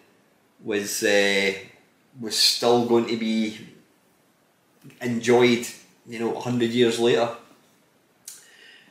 was 0.62 1.02
uh, 1.02 1.52
was 2.20 2.36
still 2.36 2.86
going 2.86 3.06
to 3.06 3.16
be 3.16 3.58
enjoyed, 5.00 5.66
you 6.06 6.18
know, 6.18 6.38
hundred 6.38 6.70
years 6.70 6.98
later? 6.98 7.30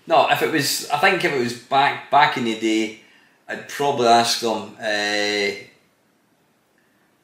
No, 0.08 0.28
if 0.30 0.42
it 0.42 0.52
was, 0.52 0.90
I 0.90 0.98
think 0.98 1.24
if 1.24 1.32
it 1.32 1.40
was 1.40 1.58
back 1.58 2.10
back 2.10 2.38
in 2.38 2.46
the 2.46 2.60
day, 2.60 3.02
I'd 3.48 3.70
probably 3.70 4.08
ask 4.08 4.40
them 4.40 4.76
uh, 4.82 5.52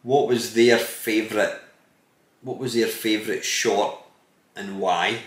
what 0.04 0.28
was 0.28 0.54
their 0.54 0.78
favourite, 0.78 1.56
what 2.44 2.60
was 2.60 2.76
their 2.76 2.88
favourite 2.88 3.44
shot 3.44 4.04
and 4.56 4.80
why 4.80 5.20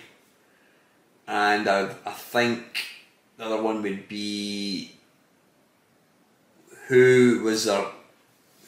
and 1.28 1.68
I, 1.68 1.90
I 2.06 2.12
think 2.12 2.86
the 3.36 3.44
other 3.44 3.62
one 3.62 3.82
would 3.82 4.08
be 4.08 4.92
who 6.86 7.42
was 7.44 7.66
their 7.66 7.84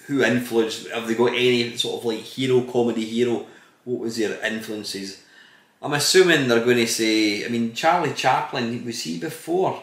who 0.06 0.22
influenced 0.22 0.88
have 0.90 1.08
they 1.08 1.14
got 1.14 1.32
any 1.32 1.76
sort 1.76 2.00
of 2.00 2.04
like 2.04 2.18
hero 2.18 2.60
comedy 2.62 3.06
hero? 3.06 3.46
What 3.84 4.00
was 4.00 4.18
their 4.18 4.44
influences? 4.44 5.22
I'm 5.82 5.94
assuming 5.94 6.46
they're 6.46 6.64
going 6.64 6.76
to 6.76 6.86
say 6.86 7.46
I 7.46 7.48
mean 7.48 7.72
Charlie 7.72 8.12
Chaplin 8.12 8.84
was 8.84 9.00
he 9.02 9.18
before 9.18 9.82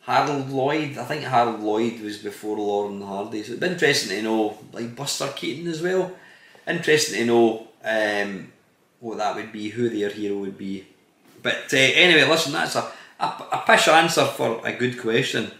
Harold 0.00 0.50
Lloyd? 0.50 0.98
I 0.98 1.04
think 1.04 1.22
Harold 1.22 1.60
Lloyd 1.60 2.00
was 2.00 2.18
before 2.18 2.58
Laurel 2.58 2.90
and 2.90 3.04
Hardy. 3.04 3.44
So 3.44 3.52
it'd 3.52 3.60
be 3.60 3.68
interesting 3.68 4.16
to 4.16 4.22
know 4.22 4.58
like 4.72 4.96
Buster 4.96 5.28
Keaton 5.28 5.68
as 5.68 5.80
well. 5.80 6.12
Interesting 6.66 7.20
to 7.20 7.26
know 7.26 7.68
um, 7.84 8.52
what 8.98 9.18
that 9.18 9.36
would 9.36 9.52
be 9.52 9.68
who 9.68 9.88
their 9.88 10.10
hero 10.10 10.38
would 10.38 10.58
be 10.58 10.86
but 11.42 11.72
uh, 11.72 11.76
anyway 11.76 12.28
listen 12.28 12.52
that's 12.52 12.76
a, 12.76 12.92
a, 13.20 13.26
a 13.52 13.62
pish 13.66 13.88
answer 13.88 14.24
for 14.24 14.60
a 14.64 14.72
good 14.72 15.00
question 15.00 15.50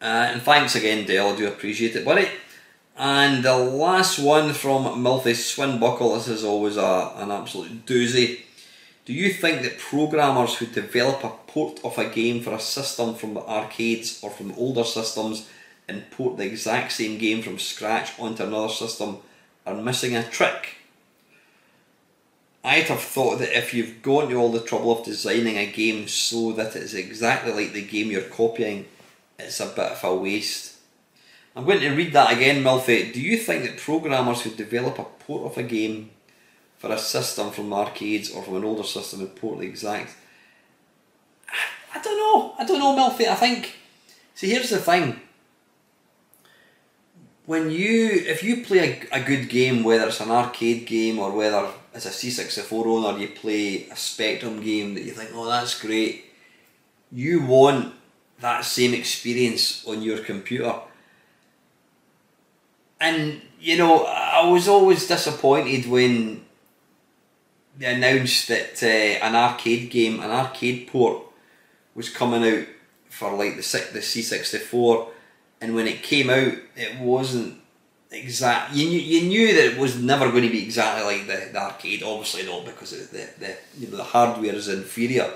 uh, 0.00 0.30
and 0.32 0.42
thanks 0.42 0.76
again, 0.76 1.04
Dale. 1.06 1.28
I 1.28 1.36
do 1.36 1.48
appreciate 1.48 1.96
it, 1.96 2.04
buddy. 2.04 2.28
And 2.96 3.44
the 3.44 3.56
last 3.56 4.18
one 4.18 4.52
from 4.52 4.84
Milthy 5.02 5.34
Swinbuckle. 5.34 6.14
This 6.14 6.28
is 6.28 6.44
always 6.44 6.76
a, 6.76 7.12
an 7.16 7.30
absolute 7.30 7.84
doozy. 7.84 8.40
Do 9.04 9.12
you 9.12 9.32
think 9.32 9.62
that 9.62 9.78
programmers 9.78 10.56
who 10.56 10.66
develop 10.66 11.24
a 11.24 11.30
port 11.50 11.80
of 11.84 11.98
a 11.98 12.08
game 12.08 12.42
for 12.42 12.52
a 12.52 12.60
system 12.60 13.14
from 13.14 13.34
the 13.34 13.40
arcades 13.40 14.20
or 14.22 14.30
from 14.30 14.52
older 14.52 14.84
systems 14.84 15.48
and 15.88 16.10
port 16.10 16.36
the 16.36 16.44
exact 16.44 16.92
same 16.92 17.18
game 17.18 17.42
from 17.42 17.58
scratch 17.58 18.18
onto 18.20 18.42
another 18.42 18.72
system 18.72 19.18
are 19.66 19.74
missing 19.74 20.14
a 20.14 20.22
trick? 20.22 20.77
I'd 22.64 22.84
have 22.84 23.00
thought 23.00 23.38
that 23.38 23.56
if 23.56 23.72
you've 23.72 24.02
gone 24.02 24.28
to 24.28 24.36
all 24.36 24.50
the 24.50 24.60
trouble 24.60 24.98
of 24.98 25.04
designing 25.04 25.56
a 25.56 25.70
game 25.70 26.08
so 26.08 26.52
that 26.52 26.74
it's 26.76 26.94
exactly 26.94 27.52
like 27.52 27.72
the 27.72 27.82
game 27.82 28.10
you're 28.10 28.22
copying, 28.22 28.86
it's 29.38 29.60
a 29.60 29.66
bit 29.66 29.92
of 29.92 30.04
a 30.04 30.14
waste. 30.14 30.76
I'm 31.54 31.64
going 31.64 31.80
to 31.80 31.90
read 31.90 32.12
that 32.12 32.32
again, 32.32 32.62
Milfy. 32.62 33.12
Do 33.12 33.20
you 33.20 33.36
think 33.38 33.64
that 33.64 33.78
programmers 33.78 34.42
who 34.42 34.50
develop 34.50 34.98
a 34.98 35.04
port 35.04 35.50
of 35.50 35.58
a 35.58 35.62
game 35.62 36.10
for 36.78 36.92
a 36.92 36.98
system 36.98 37.50
from 37.50 37.72
arcades 37.72 38.30
or 38.30 38.42
from 38.42 38.56
an 38.56 38.64
older 38.64 38.84
system 38.84 39.20
would 39.20 39.36
port 39.36 39.58
the 39.58 39.66
exact? 39.66 40.14
I 41.94 42.00
don't 42.00 42.16
know. 42.16 42.54
I 42.58 42.64
don't 42.64 42.78
know, 42.78 42.94
Milfy. 42.96 43.26
I 43.28 43.34
think. 43.34 43.76
See, 44.34 44.50
here's 44.50 44.70
the 44.70 44.78
thing. 44.78 45.20
When 47.46 47.70
you, 47.70 48.10
if 48.10 48.44
you 48.44 48.62
play 48.62 49.06
a, 49.12 49.20
a 49.20 49.24
good 49.24 49.48
game, 49.48 49.82
whether 49.82 50.06
it's 50.08 50.20
an 50.20 50.30
arcade 50.30 50.86
game 50.86 51.18
or 51.18 51.32
whether 51.32 51.66
as 51.98 52.06
a 52.06 52.10
C64 52.10 52.86
owner 52.86 53.18
you 53.18 53.28
play 53.28 53.88
a 53.88 53.96
Spectrum 53.96 54.62
game 54.62 54.94
that 54.94 55.02
you 55.02 55.10
think, 55.10 55.30
oh, 55.34 55.46
that's 55.46 55.80
great, 55.80 56.26
you 57.10 57.44
want 57.44 57.92
that 58.40 58.64
same 58.64 58.94
experience 58.94 59.84
on 59.86 60.00
your 60.02 60.18
computer. 60.18 60.74
And 63.00 63.42
you 63.60 63.76
know, 63.76 64.04
I 64.04 64.48
was 64.48 64.68
always 64.68 65.08
disappointed 65.08 65.90
when 65.90 66.44
they 67.76 67.94
announced 67.94 68.46
that 68.48 68.80
uh, 68.82 69.24
an 69.26 69.34
arcade 69.34 69.90
game, 69.90 70.20
an 70.20 70.30
arcade 70.30 70.88
port, 70.88 71.22
was 71.94 72.08
coming 72.08 72.44
out 72.44 72.66
for 73.08 73.32
like 73.34 73.56
the 73.56 73.88
the 73.92 74.02
C 74.02 74.22
sixty 74.22 74.58
four, 74.58 75.10
and 75.60 75.74
when 75.74 75.88
it 75.88 76.02
came 76.02 76.30
out, 76.30 76.54
it 76.76 77.00
wasn't 77.00 77.60
exact. 78.10 78.74
You 78.74 78.88
knew, 78.88 78.98
you 78.98 79.28
knew 79.28 79.54
that 79.54 79.72
it 79.72 79.78
was 79.78 80.00
never 80.00 80.30
going 80.30 80.44
to 80.44 80.50
be 80.50 80.62
exactly 80.62 81.04
like 81.04 81.26
the, 81.26 81.52
the 81.52 81.58
arcade. 81.58 82.02
Obviously 82.02 82.44
not 82.46 82.64
because 82.64 82.90
the 83.10 83.28
the 83.38 83.56
you 83.78 83.88
know 83.88 83.96
the 83.96 84.04
hardware 84.04 84.54
is 84.54 84.68
inferior 84.68 85.32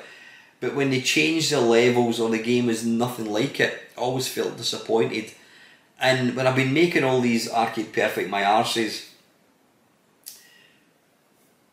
but 0.62 0.76
when 0.76 0.90
they 0.90 1.00
changed 1.00 1.50
the 1.50 1.60
levels 1.60 2.20
or 2.20 2.30
the 2.30 2.38
game 2.38 2.66
was 2.66 2.86
nothing 2.86 3.30
like 3.30 3.58
it, 3.58 3.82
I 3.98 4.00
always 4.00 4.28
felt 4.28 4.56
disappointed. 4.56 5.32
And 5.98 6.36
when 6.36 6.46
I've 6.46 6.54
been 6.54 6.72
making 6.72 7.02
all 7.02 7.20
these 7.20 7.52
Arcade 7.52 7.92
Perfect 7.92 8.30
My 8.30 8.42
Arses, 8.42 9.08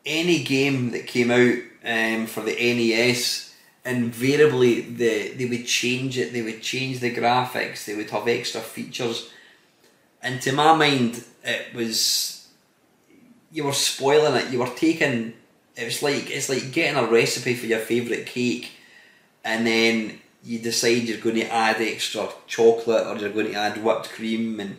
any 0.07 0.43
game 0.43 0.89
that 0.89 1.05
came 1.05 1.29
out 1.29 1.59
um, 1.85 2.25
for 2.25 2.41
the 2.41 2.55
NES, 2.55 3.53
invariably 3.85 4.81
the, 4.81 5.33
they 5.35 5.45
would 5.45 5.67
change 5.67 6.17
it, 6.17 6.33
they 6.33 6.41
would 6.41 6.63
change 6.63 6.99
the 6.99 7.15
graphics, 7.15 7.85
they 7.85 7.95
would 7.95 8.09
have 8.09 8.27
extra 8.27 8.59
features. 8.59 9.29
And 10.21 10.41
to 10.41 10.51
my 10.51 10.75
mind, 10.75 11.23
it 11.43 11.73
was 11.73 12.47
you 13.51 13.63
were 13.63 13.73
spoiling 13.73 14.35
it. 14.35 14.51
You 14.51 14.59
were 14.59 14.67
taking 14.67 15.33
it 15.75 15.85
was 15.85 16.03
like 16.03 16.29
it's 16.29 16.49
like 16.49 16.71
getting 16.71 17.01
a 17.01 17.07
recipe 17.07 17.55
for 17.55 17.65
your 17.65 17.79
favourite 17.79 18.25
cake 18.25 18.71
and 19.43 19.65
then 19.65 20.19
you 20.43 20.59
decide 20.59 21.03
you're 21.03 21.17
going 21.19 21.35
to 21.35 21.51
add 21.51 21.81
extra 21.81 22.29
chocolate 22.47 23.07
or 23.07 23.17
you're 23.17 23.29
going 23.29 23.47
to 23.47 23.55
add 23.55 23.83
whipped 23.83 24.09
cream 24.09 24.59
and 24.59 24.77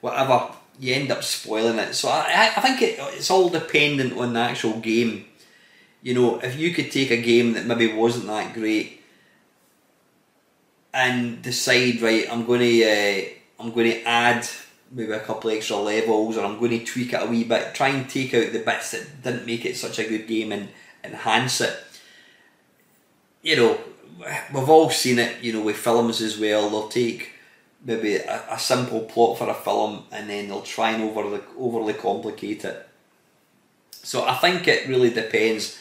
whatever, 0.00 0.50
you 0.78 0.94
end 0.94 1.10
up 1.10 1.22
spoiling 1.22 1.78
it. 1.78 1.94
So 1.94 2.08
I, 2.08 2.52
I 2.56 2.60
think 2.60 2.82
it, 2.82 2.96
it's 2.98 3.30
all 3.30 3.48
dependent 3.48 4.16
on 4.16 4.32
the 4.32 4.40
actual 4.40 4.78
game. 4.80 5.26
You 6.02 6.14
know, 6.14 6.38
if 6.40 6.58
you 6.58 6.72
could 6.72 6.90
take 6.90 7.10
a 7.10 7.20
game 7.20 7.52
that 7.54 7.66
maybe 7.66 7.92
wasn't 7.92 8.26
that 8.28 8.54
great 8.54 9.02
and 10.94 11.42
decide, 11.42 12.00
right, 12.00 12.26
I'm 12.30 12.46
going 12.46 12.60
to, 12.60 12.84
uh, 12.84 13.24
I'm 13.62 13.72
going 13.72 13.90
to 13.90 14.02
add 14.04 14.48
maybe 14.90 15.12
a 15.12 15.20
couple 15.20 15.50
extra 15.50 15.76
levels 15.76 16.36
or 16.36 16.44
I'm 16.44 16.58
going 16.58 16.78
to 16.78 16.84
tweak 16.84 17.12
it 17.12 17.22
a 17.22 17.26
wee 17.26 17.44
bit, 17.44 17.74
try 17.74 17.88
and 17.88 18.08
take 18.08 18.34
out 18.34 18.52
the 18.52 18.58
bits 18.58 18.90
that 18.90 19.22
didn't 19.22 19.46
make 19.46 19.64
it 19.64 19.76
such 19.76 19.98
a 19.98 20.08
good 20.08 20.26
game 20.26 20.52
and 20.52 20.68
enhance 21.04 21.60
it. 21.60 21.76
You 23.42 23.56
know, 23.56 23.80
we've 24.52 24.68
all 24.68 24.90
seen 24.90 25.18
it, 25.18 25.42
you 25.42 25.52
know, 25.52 25.62
with 25.62 25.76
films 25.76 26.20
as 26.20 26.38
well. 26.38 26.68
They'll 26.68 26.88
take 26.88 27.32
maybe 27.84 28.16
a, 28.16 28.44
a 28.50 28.58
simple 28.58 29.00
plot 29.02 29.38
for 29.38 29.48
a 29.48 29.54
film 29.54 30.04
and 30.12 30.28
then 30.28 30.48
they'll 30.48 30.62
try 30.62 30.90
and 30.90 31.02
overly 31.02 31.40
overly 31.58 31.94
complicate 31.94 32.64
it. 32.64 32.88
So 33.92 34.24
I 34.24 34.34
think 34.34 34.66
it 34.66 34.88
really 34.88 35.10
depends. 35.10 35.78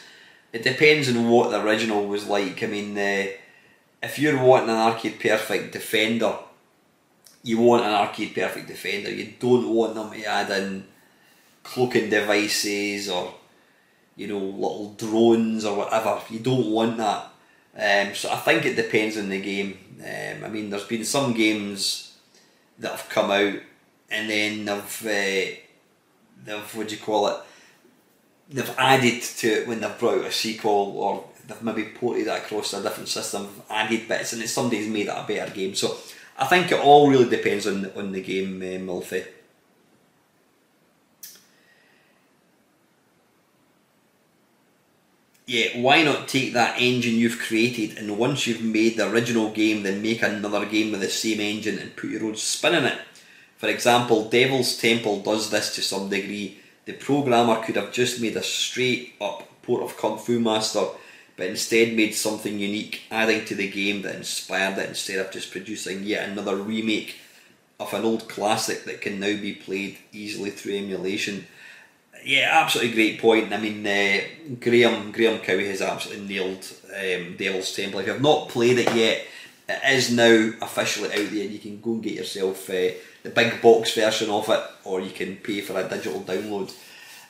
It 0.54 0.64
depends 0.64 1.10
on 1.10 1.30
what 1.30 1.52
the 1.52 1.62
original 1.62 2.08
was 2.08 2.28
like. 2.28 2.64
I 2.64 2.68
mean, 2.68 2.98
uh, 2.98 3.28
if 4.02 4.18
you're 4.18 4.42
wanting 4.42 4.70
an 4.70 4.76
arcade 4.76 5.20
perfect 5.20 5.74
defender, 5.74 6.36
you 7.44 7.60
want 7.60 7.86
an 7.86 7.92
arcade 7.92 8.36
perfect 8.36 8.68
defender. 8.68 9.12
You 9.12 9.34
don't 9.40 9.70
want 9.70 9.96
them 9.96 10.12
to 10.12 10.26
add 10.26 10.50
in 10.52 10.86
cloaking 11.64 12.10
devices 12.10 13.10
or 13.10 13.34
you 14.16 14.28
know 14.28 14.40
little 14.40 14.94
drones 14.94 15.66
or 15.66 15.78
whatever. 15.78 16.22
You 16.30 16.40
don't 16.40 16.72
want 16.72 16.98
that. 16.98 17.26
Um, 17.76 18.16
so 18.16 18.32
I 18.32 18.38
think 18.38 18.66
it 18.66 18.76
depends 18.76 19.18
on 19.18 19.30
the 19.30 19.40
game. 19.40 19.78
Um, 20.02 20.44
I 20.44 20.50
mean, 20.50 20.70
there's 20.70 20.86
been 20.86 21.06
some 21.06 21.34
games 21.34 22.18
that 22.80 22.92
have 22.92 23.10
come 23.10 23.32
out 23.32 23.60
and 24.12 24.30
then 24.30 24.66
they've 24.66 25.06
uh, 25.06 25.56
they've 26.46 26.76
what 26.76 26.88
do 26.88 26.96
you 26.96 27.02
call 27.02 27.28
it? 27.28 27.38
They've 28.50 28.76
added 28.78 29.22
to 29.22 29.48
it 29.48 29.68
when 29.68 29.80
they've 29.80 30.00
brought 30.00 30.20
out 30.20 30.26
a 30.26 30.32
sequel 30.32 30.98
or 30.98 31.26
they've 31.48 31.62
maybe 31.62 31.84
ported 31.84 32.28
it 32.28 32.30
across 32.30 32.74
a 32.74 32.82
different 32.82 33.10
system, 33.10 33.48
added 33.70 34.08
bits, 34.08 34.34
and 34.34 34.42
it's 34.42 34.52
somebody's 34.52 34.88
made 34.88 35.08
it 35.08 35.16
a 35.16 35.26
better 35.28 35.54
game. 35.54 35.76
So 35.76 35.98
I 36.40 36.46
think 36.46 36.72
it 36.72 36.80
all 36.80 37.10
really 37.10 37.30
depends 37.30 37.68
on 37.68 37.92
on 37.96 38.12
the 38.12 38.22
game, 38.22 38.62
uh, 38.62 38.80
Milfy. 38.92 39.26
yeah, 45.50 45.82
why 45.82 46.04
not 46.04 46.28
take 46.28 46.54
that 46.54 46.80
engine 46.80 47.16
you've 47.16 47.40
created 47.40 47.98
and 47.98 48.20
once 48.20 48.46
you've 48.46 48.62
made 48.62 48.96
the 48.96 49.10
original 49.10 49.50
game, 49.50 49.82
then 49.82 50.00
make 50.00 50.22
another 50.22 50.64
game 50.64 50.92
with 50.92 51.02
the 51.02 51.10
same 51.10 51.40
engine 51.40 51.80
and 51.80 51.96
put 51.96 52.12
your 52.12 52.24
own 52.26 52.36
spin 52.36 52.76
in 52.76 52.86
it? 52.86 53.00
For 53.58 53.68
example, 53.68 54.30
Devil's 54.30 54.78
Temple 54.78 55.22
does 55.22 55.50
this 55.50 55.74
to 55.74 55.82
some 55.82 56.08
degree. 56.08 56.60
The 56.86 56.94
programmer 56.94 57.64
could 57.64 57.78
have 57.78 57.92
just 57.92 58.22
made 58.22 58.36
a 58.36 58.44
straight 58.44 59.16
up 59.20 59.44
port 59.64 59.82
of 59.82 59.98
Kung 59.98 60.20
Fu 60.20 60.40
Master, 60.40 60.86
but 61.40 61.48
instead 61.48 61.96
made 61.96 62.14
something 62.14 62.60
unique, 62.60 63.02
adding 63.10 63.46
to 63.46 63.56
the 63.56 63.70
game 63.70 64.04
that 64.04 64.16
inspired 64.16 64.78
it 64.78 64.90
instead 64.90 65.18
of 65.20 65.32
just 65.32 65.52
producing 65.52 66.04
yet 66.04 66.30
another 66.30 66.56
remake 66.56 67.16
of 67.80 67.94
an 67.94 68.04
old 68.04 68.30
classic 68.30 68.84
that 68.84 69.02
can 69.02 69.20
now 69.20 69.28
be 69.28 69.54
played 69.54 69.98
easily 70.12 70.52
through 70.52 70.76
emulation 70.76 71.48
yeah, 72.26 72.50
absolutely 72.52 72.94
great 72.94 73.22
point. 73.22 73.54
I 73.54 73.58
mean, 73.58 73.86
uh, 73.86 74.22
Graham 74.60 75.12
Graham 75.12 75.40
Cowie 75.40 75.68
has 75.68 75.82
absolutely 75.82 76.28
nailed 76.28 76.68
um, 76.88 77.36
Devil's 77.38 77.76
Temple. 77.76 78.00
If 78.00 78.08
you 78.08 78.14
have 78.14 78.22
not 78.22 78.50
played 78.50 78.80
it 78.80 78.94
yet, 78.96 79.26
it 79.68 79.94
is 79.94 80.12
now 80.12 80.52
officially 80.62 81.10
out 81.10 81.30
there. 81.32 81.46
You 81.46 81.60
can 81.60 81.80
go 81.80 81.94
and 81.94 82.04
get 82.04 82.14
yourself 82.14 82.70
uh, 82.70 82.92
the 83.24 83.32
big 83.34 83.62
box 83.62 83.94
version 83.94 84.30
of 84.30 84.50
it, 84.50 84.64
or 84.84 85.02
you 85.02 85.12
can 85.12 85.38
pay 85.38 85.62
for 85.62 85.80
a 85.80 85.88
digital 85.88 86.22
download. 86.22 86.74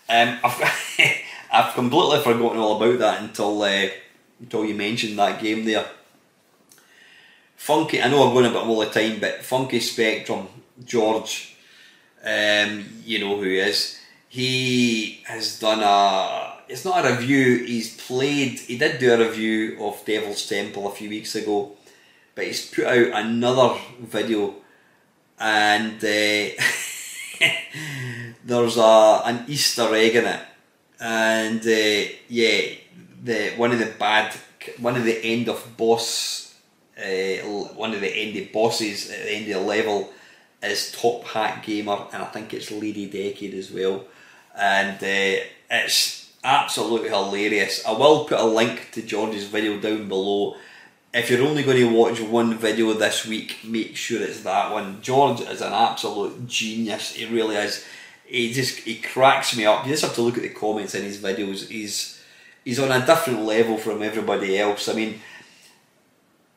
Um, 0.10 0.40
I've, 0.44 0.96
I've 1.52 1.74
completely 1.74 2.22
forgotten 2.22 2.60
all 2.60 2.78
about 2.78 3.00
that 3.00 3.22
until 3.22 3.62
uh, 3.62 3.88
until 4.40 4.66
you 4.66 4.76
mentioned 4.76 5.18
that 5.20 5.42
game 5.42 5.66
there. 5.66 5.86
Funky, 7.56 8.02
I 8.02 8.10
know 8.10 8.28
I'm 8.28 8.34
going 8.34 8.46
about 8.46 8.68
all 8.68 8.80
the 8.80 8.86
time, 8.86 9.20
but 9.20 9.44
Funky 9.44 9.80
Spectrum, 9.80 10.48
George, 10.86 11.56
um, 12.24 12.86
you 13.04 13.20
know 13.20 13.36
who 13.36 13.44
he 13.44 13.58
is 13.58 14.00
he 14.30 15.24
has 15.26 15.60
done 15.60 15.82
a 15.82 16.54
it's 16.70 16.86
not 16.86 17.04
a 17.04 17.16
review. 17.16 17.66
He's 17.66 17.98
played. 17.98 18.60
He 18.60 18.78
did 18.78 19.00
do 19.00 19.12
a 19.12 19.28
review 19.28 19.84
of 19.84 20.06
Devil's 20.06 20.48
Temple 20.48 20.88
a 20.88 20.92
few 20.92 21.10
weeks 21.10 21.34
ago, 21.34 21.72
but 22.36 22.46
he's 22.46 22.70
put 22.70 22.86
out 22.86 23.26
another 23.26 23.80
video, 24.00 24.54
and 25.40 25.96
uh, 25.96 26.50
there's 28.46 28.78
a 28.78 29.22
an 29.26 29.46
Easter 29.48 29.96
egg 29.96 30.16
in 30.16 30.26
it, 30.26 30.42
and 31.00 31.62
uh, 31.62 32.10
yeah, 32.28 32.62
the 33.24 33.52
one 33.58 33.72
of 33.72 33.80
the 33.80 33.94
bad, 33.98 34.36
one 34.80 34.96
of 34.96 35.06
the 35.06 35.24
end 35.24 35.50
of 35.50 35.78
boss, 35.78 36.56
uh, 36.98 37.38
one 37.76 37.94
of 37.94 38.02
the 38.02 38.14
end 38.14 38.38
of 38.38 38.52
bosses 38.52 39.10
at 39.10 39.24
the 39.24 39.32
end 39.32 39.52
of 39.52 39.62
the 39.62 39.68
level 39.68 40.12
is 40.62 40.92
Top 40.92 41.24
Hat 41.24 41.64
Gamer, 41.64 42.08
and 42.14 42.22
I 42.22 42.26
think 42.26 42.54
it's 42.54 42.72
Lady 42.72 43.06
Decade 43.06 43.54
as 43.54 43.72
well, 43.72 44.06
and 44.58 44.98
uh, 44.98 45.44
it's 45.72 46.32
absolutely 46.44 47.10
hilarious. 47.10 47.86
I 47.86 47.92
will 47.92 48.26
put 48.26 48.40
a 48.40 48.46
link 48.46 48.90
to 48.94 49.02
George's 49.02 49.46
video 49.46 49.80
down 49.80 50.08
below. 50.08 50.56
If 51.14 51.32
you're 51.32 51.48
only 51.48 51.64
going 51.64 51.78
to 51.78 51.92
watch 51.96 52.22
one 52.22 52.56
video 52.56 52.94
this 52.94 53.26
week, 53.26 53.58
make 53.64 53.96
sure 53.96 54.22
it's 54.22 54.44
that 54.44 54.72
one. 54.72 55.02
George 55.02 55.42
is 55.42 55.62
an 55.62 55.74
absolute 55.74 56.48
genius. 56.48 57.14
He 57.14 57.26
really 57.26 57.56
is. 57.56 57.84
He 58.30 58.54
just 58.54 58.80
he 58.80 58.96
cracks 58.96 59.58
me 59.58 59.66
up. 59.66 59.86
You 59.86 59.92
just 59.92 60.04
have 60.04 60.14
to 60.16 60.22
look 60.22 60.38
at 60.38 60.44
the 60.44 60.50
comments 60.50 60.94
in 60.94 61.04
his 61.04 61.18
videos. 61.18 61.68
He's 61.68 62.22
he's 62.64 62.80
on 62.80 62.92
a 62.92 63.04
different 63.04 63.44
level 63.44 63.78
from 63.78 64.04
everybody 64.04 64.60
else. 64.60 64.88
I 64.88 64.94
mean, 64.94 65.20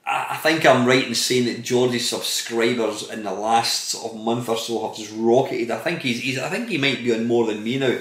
I, 0.05 0.27
I 0.31 0.37
think 0.37 0.67
I'm 0.67 0.85
right 0.85 1.07
in 1.07 1.15
saying 1.15 1.47
that 1.47 1.63
George's 1.63 2.09
subscribers 2.09 3.09
in 3.09 3.23
the 3.23 3.33
last 3.33 3.89
sort 3.89 4.13
of 4.13 4.21
month 4.21 4.51
or 4.51 4.59
so 4.59 4.87
have 4.87 4.97
just 4.97 5.15
rocketed. 5.17 5.71
I 5.71 5.79
think 5.79 6.01
he's, 6.01 6.21
he's 6.21 6.39
I 6.39 6.51
think 6.51 6.69
he 6.69 6.77
might 6.77 7.03
be 7.03 7.15
on 7.15 7.27
more 7.27 7.47
than 7.47 7.65
me 7.65 7.79
now. 7.79 7.97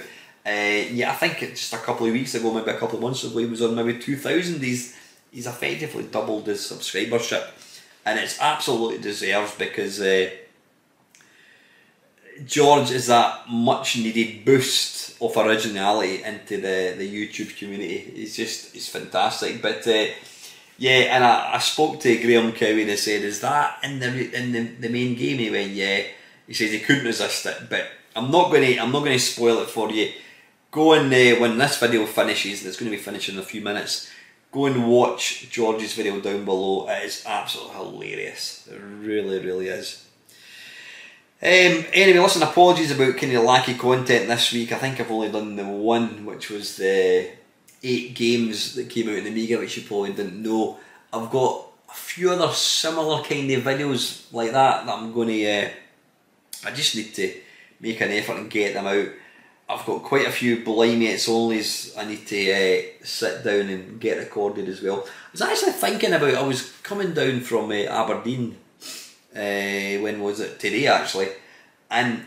Uh, 0.46 0.84
yeah, 0.92 1.12
I 1.12 1.16
think 1.16 1.40
just 1.40 1.72
a 1.74 1.78
couple 1.78 2.08
of 2.08 2.14
weeks 2.14 2.36
ago, 2.36 2.52
maybe 2.54 2.72
a 2.72 2.78
couple 2.78 2.98
of 2.98 3.04
months 3.04 3.24
ago, 3.24 3.38
he 3.38 3.46
was 3.46 3.62
on 3.62 3.76
maybe 3.76 4.00
two 4.00 4.18
thousand. 4.18 4.62
He's 4.62 4.98
he's 5.32 5.48
effectively 5.48 6.04
doubled 6.04 6.48
his 6.48 6.60
subscribership, 6.60 7.48
and 8.06 8.20
it's 8.20 8.42
absolutely 8.42 8.98
deserved 8.98 9.58
because 9.58 10.02
uh, 10.02 10.30
George 12.46 12.92
is 12.92 13.08
that 13.08 13.50
much 13.50 13.98
needed 13.98 14.46
boost 14.46 15.22
of 15.22 15.36
originality 15.38 16.24
into 16.24 16.58
the, 16.58 16.96
the 16.98 17.08
YouTube 17.08 17.58
community. 17.58 18.00
He's 18.16 18.36
just 18.36 18.74
he's 18.74 18.89
fantastic. 18.89 19.62
But 19.62 19.86
uh, 19.88 20.06
yeah, 20.78 21.16
and 21.16 21.24
I, 21.24 21.56
I 21.56 21.60
spoke 21.60 22.00
to 22.02 22.22
Graham 22.22 22.52
Cowie 22.54 22.82
and 22.82 22.89
he 22.89 22.98
said, 22.98 23.24
"Is 23.24 23.42
that 23.42 23.80
in 23.84 24.00
the 24.00 24.36
in 24.36 24.52
the, 24.52 24.64
the 24.88 24.89
main 24.89 25.16
game?" 25.16 25.38
He 25.38 25.50
went, 25.50 25.72
"Yeah." 25.72 26.04
He 26.48 26.54
says 26.54 26.72
he 26.72 26.80
couldn't 26.80 27.06
resist 27.06 27.46
it, 27.46 27.70
but 27.70 27.88
I'm 28.16 28.32
not 28.32 28.52
to 28.52 28.78
I'm 28.78 28.92
not 28.92 29.06
to 29.06 29.20
spoil 29.20 29.62
it 29.62 29.70
for 29.70 29.92
you. 29.92 30.12
Go 30.72 30.94
and 30.94 31.14
uh, 31.14 31.39
when 31.39 31.58
this 31.58 31.78
video 31.78 32.06
finishes, 32.06 32.66
it's 32.66 32.78
going 32.78 32.92
to 32.92 32.98
be 32.98 33.04
finishing 33.04 33.36
in 33.36 33.42
a 33.42 33.46
few 33.46 33.62
minutes. 33.62 34.10
Go 34.52 34.66
and 34.66 34.88
watch 34.88 35.50
George's 35.50 35.94
video 35.94 36.20
down 36.20 36.44
below. 36.44 36.89
It 36.89 37.06
is 37.06 37.24
absolutely 37.26 37.76
hilarious. 37.76 38.68
It 38.70 38.82
really, 38.82 39.39
really 39.39 39.68
is. 39.68 40.06
Um, 41.44 41.86
anyway, 41.92 42.20
listen, 42.20 42.44
apologies 42.44 42.92
about 42.92 43.18
kind 43.18 43.34
of 43.34 43.44
lacky 43.44 43.74
content 43.74 44.28
this 44.28 44.54
week. 44.54 44.72
I 44.72 44.78
think 44.78 45.00
I've 45.00 45.10
only 45.10 45.32
done 45.32 45.56
the 45.56 45.66
one, 45.66 46.24
which 46.24 46.52
was 46.52 46.78
the 46.78 47.32
eight 47.82 48.14
games 48.14 48.76
that 48.76 48.92
came 48.92 49.10
out 49.10 49.16
in 49.16 49.24
the 49.24 49.32
Amiga, 49.32 49.58
which 49.58 49.76
you 49.76 49.82
probably 49.82 50.14
didn't 50.14 50.44
know. 50.44 50.78
I've 51.12 51.32
got 51.32 51.66
a 51.89 51.94
few 51.94 52.30
other 52.30 52.54
similar 52.54 53.24
kind 53.24 53.50
of 53.50 53.64
videos 53.64 54.32
like 54.32 54.52
that 54.52 54.86
that 54.86 54.96
I'm 54.96 55.12
going 55.12 55.30
to. 55.30 55.52
Uh, 55.52 55.70
I 56.64 56.72
just 56.72 56.96
need 56.96 57.16
to 57.16 57.34
make 57.80 58.00
an 58.02 58.12
effort 58.12 58.38
and 58.38 58.48
get 58.50 58.76
them 58.76 58.86
out. 58.86 59.08
I've 59.68 59.86
got 59.86 60.04
quite 60.04 60.28
a 60.28 60.32
few 60.32 60.64
Blimey 60.64 61.08
It's 61.08 61.28
Onlys 61.28 61.98
I 61.98 62.06
need 62.06 62.28
to 62.28 62.52
uh, 62.52 62.82
sit 63.04 63.44
down 63.44 63.70
and 63.70 64.00
get 64.00 64.20
recorded 64.20 64.68
as 64.70 64.84
well. 64.84 65.06
I 65.08 65.32
was 65.32 65.42
actually 65.42 65.72
thinking 65.72 66.14
about, 66.14 66.36
I 66.36 66.44
was 66.44 66.72
coming 66.84 67.16
down 67.16 67.39
from 67.39 67.72
uh, 67.72 67.86
Aberdeen, 67.86 68.58
uh, 69.36 70.02
when 70.02 70.22
was 70.22 70.40
it? 70.40 70.60
Today 70.60 70.88
actually, 70.88 71.30
and 71.90 72.26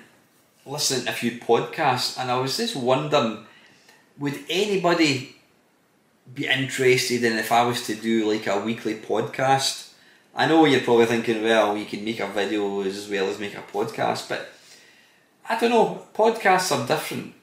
listening 0.66 1.04
to 1.04 1.10
a 1.10 1.14
few 1.14 1.32
podcasts, 1.32 2.18
and 2.18 2.30
I 2.30 2.38
was 2.38 2.56
just 2.56 2.76
wondering, 2.76 3.46
would 4.18 4.38
anybody 4.48 5.36
be 6.32 6.46
interested 6.46 7.22
in 7.22 7.38
if 7.38 7.52
I 7.52 7.64
was 7.64 7.86
to 7.86 7.94
do 7.94 8.30
like 8.30 8.46
a 8.46 8.60
weekly 8.60 8.94
podcast? 8.94 9.92
I 10.34 10.46
know 10.46 10.64
you're 10.64 10.80
probably 10.80 11.06
thinking, 11.06 11.42
well, 11.42 11.76
you 11.76 11.84
can 11.84 12.04
make 12.04 12.20
a 12.20 12.26
video 12.26 12.82
as 12.82 13.08
well 13.08 13.28
as 13.28 13.38
make 13.38 13.54
a 13.54 13.62
podcast, 13.62 14.28
but 14.28 14.48
I 15.48 15.58
don't 15.58 15.70
know. 15.70 16.06
Podcasts 16.14 16.72
are 16.76 16.86
different. 16.86 17.34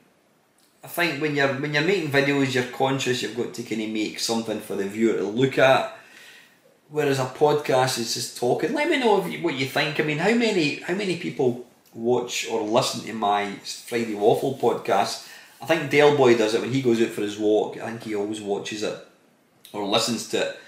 I 0.84 0.88
think 0.88 1.22
when 1.22 1.36
you're 1.36 1.54
when 1.54 1.74
you're 1.74 1.84
making 1.84 2.10
videos, 2.10 2.56
you're 2.56 2.64
conscious. 2.64 3.22
You've 3.22 3.38
got 3.38 3.54
to 3.54 3.64
kind 3.64 3.84
of 3.84 3.90
make 3.90 4.20
something 4.20 4.60
for 4.60 4.76
the 4.76 4.86
viewer 4.86 5.18
to 5.18 5.24
look 5.24 5.60
at. 5.60 5.96
Whereas 6.92 7.20
a 7.20 7.26
podcast 7.26 8.00
is 8.00 8.14
just 8.14 8.38
talking. 8.38 8.74
Let 8.74 8.90
me 8.90 9.00
know 9.00 9.26
you, 9.26 9.42
what 9.42 9.54
you 9.54 9.66
think. 9.66 10.00
I 10.00 10.04
mean, 10.04 10.18
how 10.18 10.34
many 10.34 10.76
how 10.82 10.94
many 10.94 11.18
people 11.18 11.66
watch 11.94 12.48
or 12.50 12.62
listen 12.62 13.02
to 13.06 13.14
my 13.14 13.54
Friday 13.88 14.14
Waffle 14.14 14.58
podcast? 14.58 15.28
I 15.62 15.66
think 15.66 15.90
Dale 15.90 16.18
Boy 16.18 16.38
does 16.38 16.54
it 16.54 16.62
when 16.62 16.74
he 16.74 16.82
goes 16.82 17.02
out 17.02 17.10
for 17.10 17.22
his 17.22 17.38
walk. 17.38 17.78
I 17.78 17.90
think 17.90 18.04
he 18.04 18.16
always 18.16 18.42
watches 18.42 18.84
it 18.84 18.98
or 19.72 19.86
listens 19.86 20.28
to 20.30 20.50
it. 20.50 20.60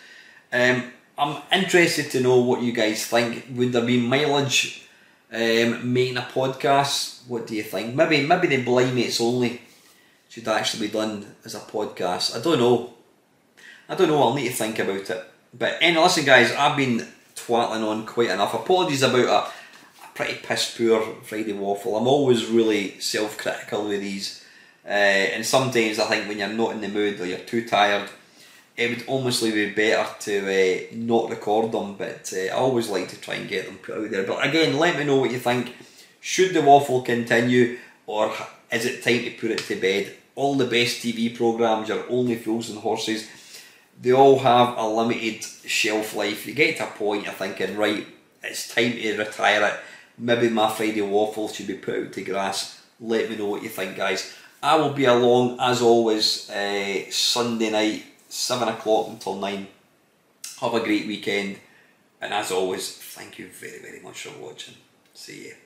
Um, 0.54 0.94
I'm 1.18 1.42
interested 1.52 2.10
to 2.12 2.22
know 2.22 2.38
what 2.38 2.62
you 2.62 2.72
guys 2.72 3.06
think. 3.06 3.46
Would 3.52 3.74
there 3.74 3.86
be 3.86 4.00
mileage 4.00 4.88
um, 5.34 5.92
making 5.92 6.18
a 6.18 6.22
podcast, 6.22 7.28
what 7.28 7.48
do 7.48 7.56
you 7.56 7.64
think? 7.64 7.96
Maybe 7.96 8.26
maybe 8.26 8.48
the 8.48 8.64
Blimey 8.64 9.02
It's 9.04 9.20
Only 9.20 9.62
should 10.30 10.48
actually 10.48 10.88
be 10.88 10.94
done 10.94 11.36
as 11.44 11.56
a 11.56 11.60
podcast. 11.60 12.38
I 12.38 12.42
don't 12.42 12.60
know. 12.60 12.94
I 13.90 13.96
don't 13.96 14.08
know. 14.08 14.22
I'll 14.22 14.34
need 14.34 14.48
to 14.48 14.54
think 14.54 14.80
about 14.80 15.10
it. 15.10 15.33
But 15.58 15.78
anyway, 15.82 16.04
listen, 16.04 16.26
guys. 16.26 16.52
I've 16.52 16.78
been 16.78 17.08
twattling 17.36 17.84
on 17.84 18.06
quite 18.06 18.30
enough. 18.30 18.54
Apologies 18.54 19.04
about 19.04 19.26
a, 19.26 20.04
a 20.04 20.08
pretty 20.16 20.36
piss 20.36 20.76
poor 20.78 21.02
Friday 21.24 21.54
waffle. 21.54 21.98
I'm 21.98 22.08
always 22.08 22.46
really 22.46 23.00
self 23.00 23.38
critical 23.38 23.88
with 23.88 24.02
these, 24.02 24.44
uh, 24.86 24.90
and 24.90 25.46
sometimes 25.46 26.00
I 26.00 26.06
think 26.06 26.28
when 26.28 26.40
you're 26.40 26.50
not 26.50 26.72
in 26.72 26.82
the 26.82 26.88
mood 26.88 27.20
or 27.20 27.26
you're 27.26 27.40
too 27.40 27.68
tired 27.68 28.10
it 28.76 28.90
would 28.90 29.08
almost 29.08 29.44
be 29.44 29.70
better 29.70 30.10
to 30.22 30.40
uh, 30.40 30.82
not 30.94 31.30
record 31.30 31.72
them, 31.72 31.96
but 31.96 32.34
uh, 32.36 32.46
I 32.46 32.50
always 32.50 32.90
like 32.90 33.08
to 33.10 33.22
try 33.22 33.36
and 33.36 33.50
get 33.50 33.66
them 33.66 33.78
put 33.78 33.98
out 33.98 34.10
there. 34.10 34.26
But 34.26 34.48
again, 34.48 34.78
let 34.78 34.98
me 34.98 35.04
know 35.04 35.18
what 35.18 35.32
you 35.32 35.40
think. 35.40 35.76
Should 36.20 36.54
the 36.54 36.62
waffle 36.62 37.02
continue, 37.02 37.78
or 38.08 38.34
is 38.72 38.86
it 38.86 39.04
time 39.04 39.24
to 39.26 39.32
put 39.32 39.52
it 39.52 39.60
to 39.60 39.76
bed? 39.76 40.16
All 40.36 40.56
the 40.56 40.66
best 40.66 41.04
TV 41.04 41.36
programs 41.36 41.92
are 41.92 42.06
only 42.10 42.36
fools 42.36 42.70
and 42.70 42.80
horses. 42.80 43.30
They 44.02 44.12
all 44.12 44.40
have 44.40 44.78
a 44.78 44.88
limited 44.88 45.44
shelf 45.44 46.16
life. 46.16 46.46
You 46.46 46.54
get 46.54 46.78
to 46.78 46.88
a 46.88 46.92
point 46.92 47.26
you're 47.26 47.34
thinking, 47.34 47.78
right, 47.78 48.06
it's 48.44 48.74
time 48.74 48.94
to 48.94 49.18
retire 49.18 49.64
it. 49.66 49.80
Maybe 50.18 50.50
my 50.50 50.70
Friday 50.70 51.02
waffle 51.02 51.48
should 51.48 51.68
be 51.68 51.76
put 51.76 51.96
out 51.96 52.14
to 52.14 52.24
grass. 52.24 52.82
Let 53.00 53.30
me 53.30 53.38
know 53.38 53.48
what 53.48 53.64
you 53.64 53.70
think, 53.70 53.96
guys. 53.96 54.34
I 54.62 54.76
will 54.76 54.94
be 54.94 55.06
along 55.06 55.58
as 55.60 55.82
always 55.82 56.50
uh, 56.50 57.10
Sunday 57.12 57.70
night 57.70 58.06
7 58.30 58.68
o'clock 58.68 59.08
until 59.10 59.36
9. 59.36 59.68
Have 60.62 60.74
a 60.74 60.80
great 60.80 61.08
weekend, 61.08 61.58
and 62.22 62.34
as 62.34 62.52
always, 62.52 62.96
thank 62.96 63.38
you 63.38 63.50
very, 63.50 63.80
very 63.80 64.00
much 64.00 64.24
for 64.24 64.40
watching. 64.42 64.76
See 65.14 65.48
you. 65.48 65.63